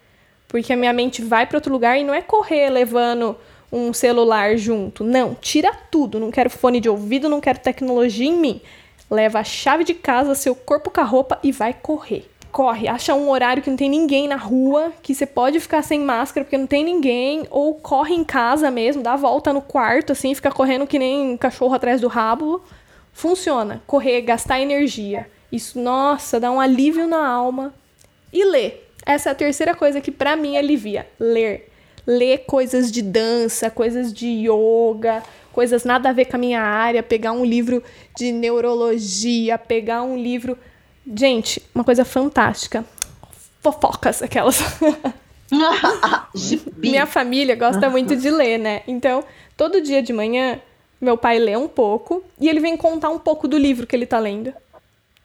[0.47, 3.37] Porque a minha mente vai para outro lugar e não é correr levando
[3.71, 5.03] um celular junto.
[5.03, 6.19] Não, tira tudo.
[6.19, 8.61] Não quero fone de ouvido, não quero tecnologia em mim.
[9.09, 12.27] Leva a chave de casa, seu corpo com a roupa e vai correr.
[12.51, 16.01] Corre, acha um horário que não tem ninguém na rua, que você pode ficar sem
[16.01, 20.11] máscara porque não tem ninguém, ou corre em casa mesmo, dá a volta no quarto
[20.11, 22.61] assim, fica correndo que nem um cachorro atrás do rabo
[23.13, 23.81] Funciona.
[23.85, 25.29] Correr, gastar energia.
[25.51, 27.73] Isso, nossa, dá um alívio na alma.
[28.31, 28.89] E ler.
[29.05, 31.07] Essa é a terceira coisa que para mim alivia.
[31.19, 31.69] Ler.
[32.05, 37.03] Ler coisas de dança, coisas de yoga, coisas nada a ver com a minha área,
[37.03, 37.83] pegar um livro
[38.17, 40.57] de neurologia, pegar um livro.
[41.15, 42.85] Gente, uma coisa fantástica.
[43.61, 44.59] Fofocas, aquelas.
[46.77, 48.81] minha família gosta muito de ler, né?
[48.87, 49.23] Então,
[49.55, 50.59] todo dia de manhã,
[51.01, 54.05] meu pai lê um pouco e ele vem contar um pouco do livro que ele
[54.05, 54.53] tá lendo.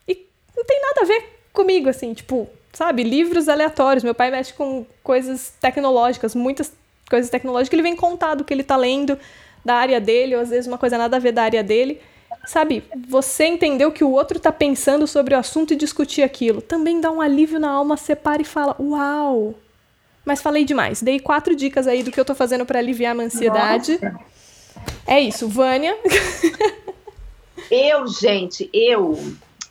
[0.08, 4.02] E não tem nada a ver comigo, assim, tipo, sabe, livros aleatórios.
[4.02, 6.72] Meu pai mexe com coisas tecnológicas, muitas
[7.10, 7.74] coisas tecnológicas.
[7.74, 9.18] Ele vem contar do que ele tá lendo
[9.62, 12.00] da área dele, ou às vezes uma coisa nada a ver da área dele.
[12.46, 16.62] Sabe, você entender o que o outro tá pensando sobre o assunto e discutir aquilo.
[16.62, 19.54] Também dá um alívio na alma, separa e fala: Uau!
[20.24, 21.02] Mas falei demais.
[21.02, 23.98] Dei quatro dicas aí do que eu tô fazendo para aliviar a minha ansiedade.
[24.02, 24.35] Nossa.
[25.06, 25.96] É isso, Vânia.
[27.70, 29.16] eu, gente, eu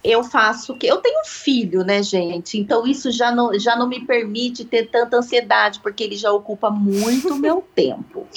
[0.06, 2.60] eu faço que eu tenho um filho, né, gente?
[2.60, 6.70] Então isso já não, já não me permite ter tanta ansiedade, porque ele já ocupa
[6.70, 8.28] muito meu tempo.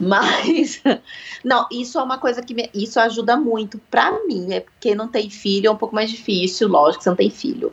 [0.00, 0.82] Mas
[1.44, 5.06] não, isso é uma coisa que me, isso ajuda muito para mim, é porque não
[5.06, 7.72] tem filho é um pouco mais difícil, lógico você não tem filho.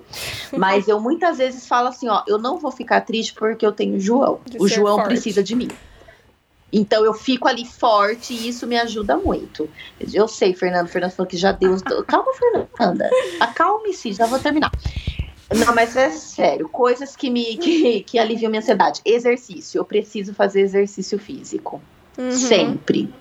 [0.56, 3.96] Mas eu muitas vezes falo assim, ó, eu não vou ficar triste porque eu tenho
[3.96, 4.40] o João.
[4.46, 5.08] De o João forte.
[5.08, 5.70] precisa de mim.
[6.72, 9.70] Então eu fico ali forte e isso me ajuda muito.
[10.14, 10.88] Eu sei, Fernando.
[10.88, 11.76] Fernando falou que já deu.
[12.08, 13.10] Calma, Fernanda.
[13.40, 14.72] Acalme-se, já vou terminar.
[15.54, 16.70] Não, mas é sério.
[16.70, 19.02] Coisas que me que, que aliviam minha ansiedade.
[19.04, 19.80] Exercício.
[19.80, 21.82] Eu preciso fazer exercício físico.
[22.18, 22.32] Uhum.
[22.32, 23.14] Sempre.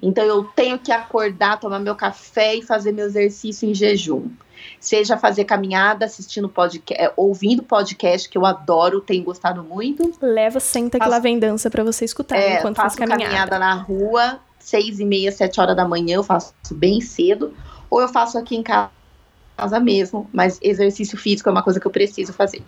[0.00, 4.30] Então eu tenho que acordar, tomar meu café e fazer meu exercício em jejum
[4.80, 10.12] seja fazer caminhada, assistindo podcast, é, ouvindo podcast que eu adoro, tenho gostado muito.
[10.20, 13.24] Leva, senta que lá vem dança para você escutar é, enquanto faz caminhada.
[13.24, 17.54] caminhada na rua, seis e meia, sete horas da manhã, eu faço bem cedo,
[17.88, 18.90] ou eu faço aqui em casa
[19.80, 22.62] mesmo, mas exercício físico é uma coisa que eu preciso fazer.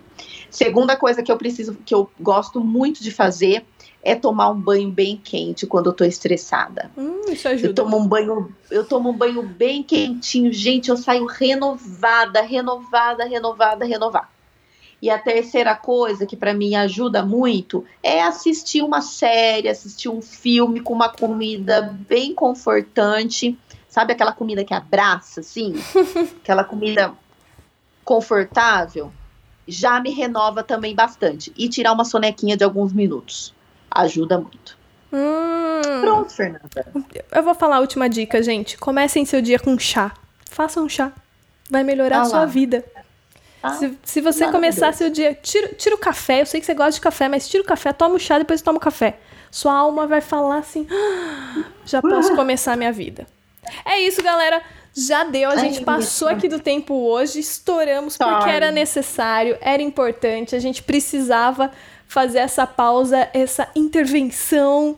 [0.49, 3.65] Segunda coisa que eu preciso, que eu gosto muito de fazer
[4.03, 6.89] é tomar um banho bem quente quando eu tô estressada.
[6.97, 7.67] Hum, isso ajuda.
[7.67, 13.25] Eu tomo um banho, eu tomo um banho bem quentinho, gente, eu saio renovada, renovada,
[13.25, 14.27] renovada, renovada.
[15.01, 20.21] E a terceira coisa que para mim ajuda muito é assistir uma série, assistir um
[20.21, 25.73] filme com uma comida bem confortante, sabe aquela comida que abraça assim?
[26.43, 27.13] aquela comida
[28.03, 29.11] confortável,
[29.65, 33.53] já me renova também bastante e tirar uma sonequinha de alguns minutos
[33.91, 34.77] ajuda muito.
[35.11, 36.01] Hum.
[36.01, 36.87] Pronto, Fernanda.
[37.31, 38.77] Eu vou falar a última dica, gente.
[38.77, 40.13] Comecem seu dia com chá.
[40.49, 41.11] Faça um chá.
[41.69, 42.83] Vai melhorar ah a sua vida.
[43.61, 45.33] Ah, se, se você começar seu dia.
[45.33, 46.41] Tira, tira o café.
[46.41, 48.61] Eu sei que você gosta de café, mas tira o café, toma o chá, depois
[48.61, 49.17] toma o café.
[49.51, 53.27] Sua alma vai falar assim: ah, já posso começar a minha vida.
[53.85, 54.61] É isso, galera.
[54.95, 60.55] Já deu, a gente passou aqui do tempo hoje, estouramos porque era necessário, era importante,
[60.55, 61.71] a gente precisava
[62.09, 64.97] fazer essa pausa, essa intervenção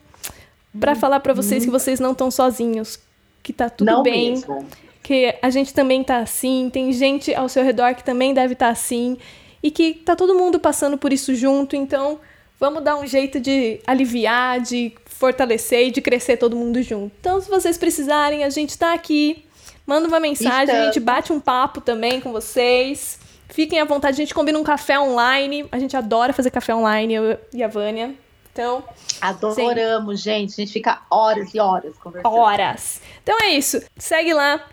[0.80, 1.78] para falar para vocês que uhum.
[1.78, 2.97] vocês não estão sozinhos,
[3.43, 4.32] que tá tudo não bem.
[4.32, 4.66] Mesmo.
[5.03, 8.68] Que a gente também tá assim, tem gente ao seu redor que também deve estar
[8.68, 9.18] tá assim
[9.62, 12.18] e que tá todo mundo passando por isso junto, então
[12.57, 17.12] vamos dar um jeito de aliviar, de fortalecer e de crescer todo mundo junto.
[17.20, 19.43] Então, se vocês precisarem, a gente tá aqui.
[19.86, 23.20] Manda uma mensagem, a gente bate um papo também com vocês.
[23.52, 25.68] Fiquem à vontade, a gente combina um café online.
[25.72, 28.16] A gente adora fazer café online, eu e a Vânia.
[28.52, 28.84] Então.
[29.20, 30.32] Adoramos, sim.
[30.32, 30.54] gente.
[30.54, 32.34] A gente fica horas e horas conversando.
[32.34, 33.02] Horas.
[33.22, 33.82] Então é isso.
[33.97, 34.66] Segue lá.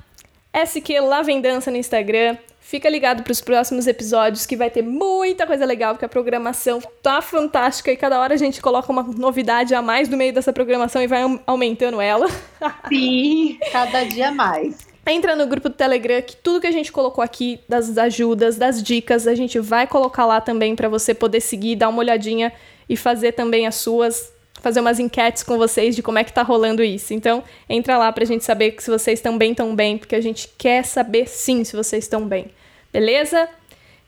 [0.53, 2.37] SQ Lavendança no Instagram.
[2.61, 6.83] Fica ligado para os próximos episódios que vai ter muita coisa legal, porque a programação
[7.03, 10.53] tá fantástica e cada hora a gente coloca uma novidade a mais no meio dessa
[10.53, 12.27] programação e vai aumentando ela.
[12.89, 14.87] Sim, cada dia mais.
[15.09, 18.83] Entra no grupo do Telegram que tudo que a gente colocou aqui, das ajudas, das
[18.83, 22.53] dicas, a gente vai colocar lá também para você poder seguir, dar uma olhadinha
[22.87, 24.31] e fazer também as suas,
[24.61, 27.15] fazer umas enquetes com vocês de como é que tá rolando isso.
[27.15, 30.47] Então, entra lá pra gente saber se vocês estão bem, tão bem, porque a gente
[30.59, 32.51] quer saber sim se vocês estão bem.
[32.93, 33.49] Beleza?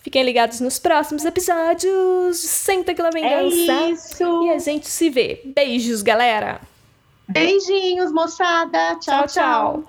[0.02, 2.36] Fiquem ligados nos próximos episódios.
[2.36, 4.44] Senta que lá vem é Isso.
[4.44, 5.40] E a gente se vê.
[5.46, 6.60] Beijos, galera.
[7.26, 8.96] Beijinhos, moçada.
[8.96, 9.26] tchau.
[9.26, 9.28] tchau.
[9.28, 9.84] tchau.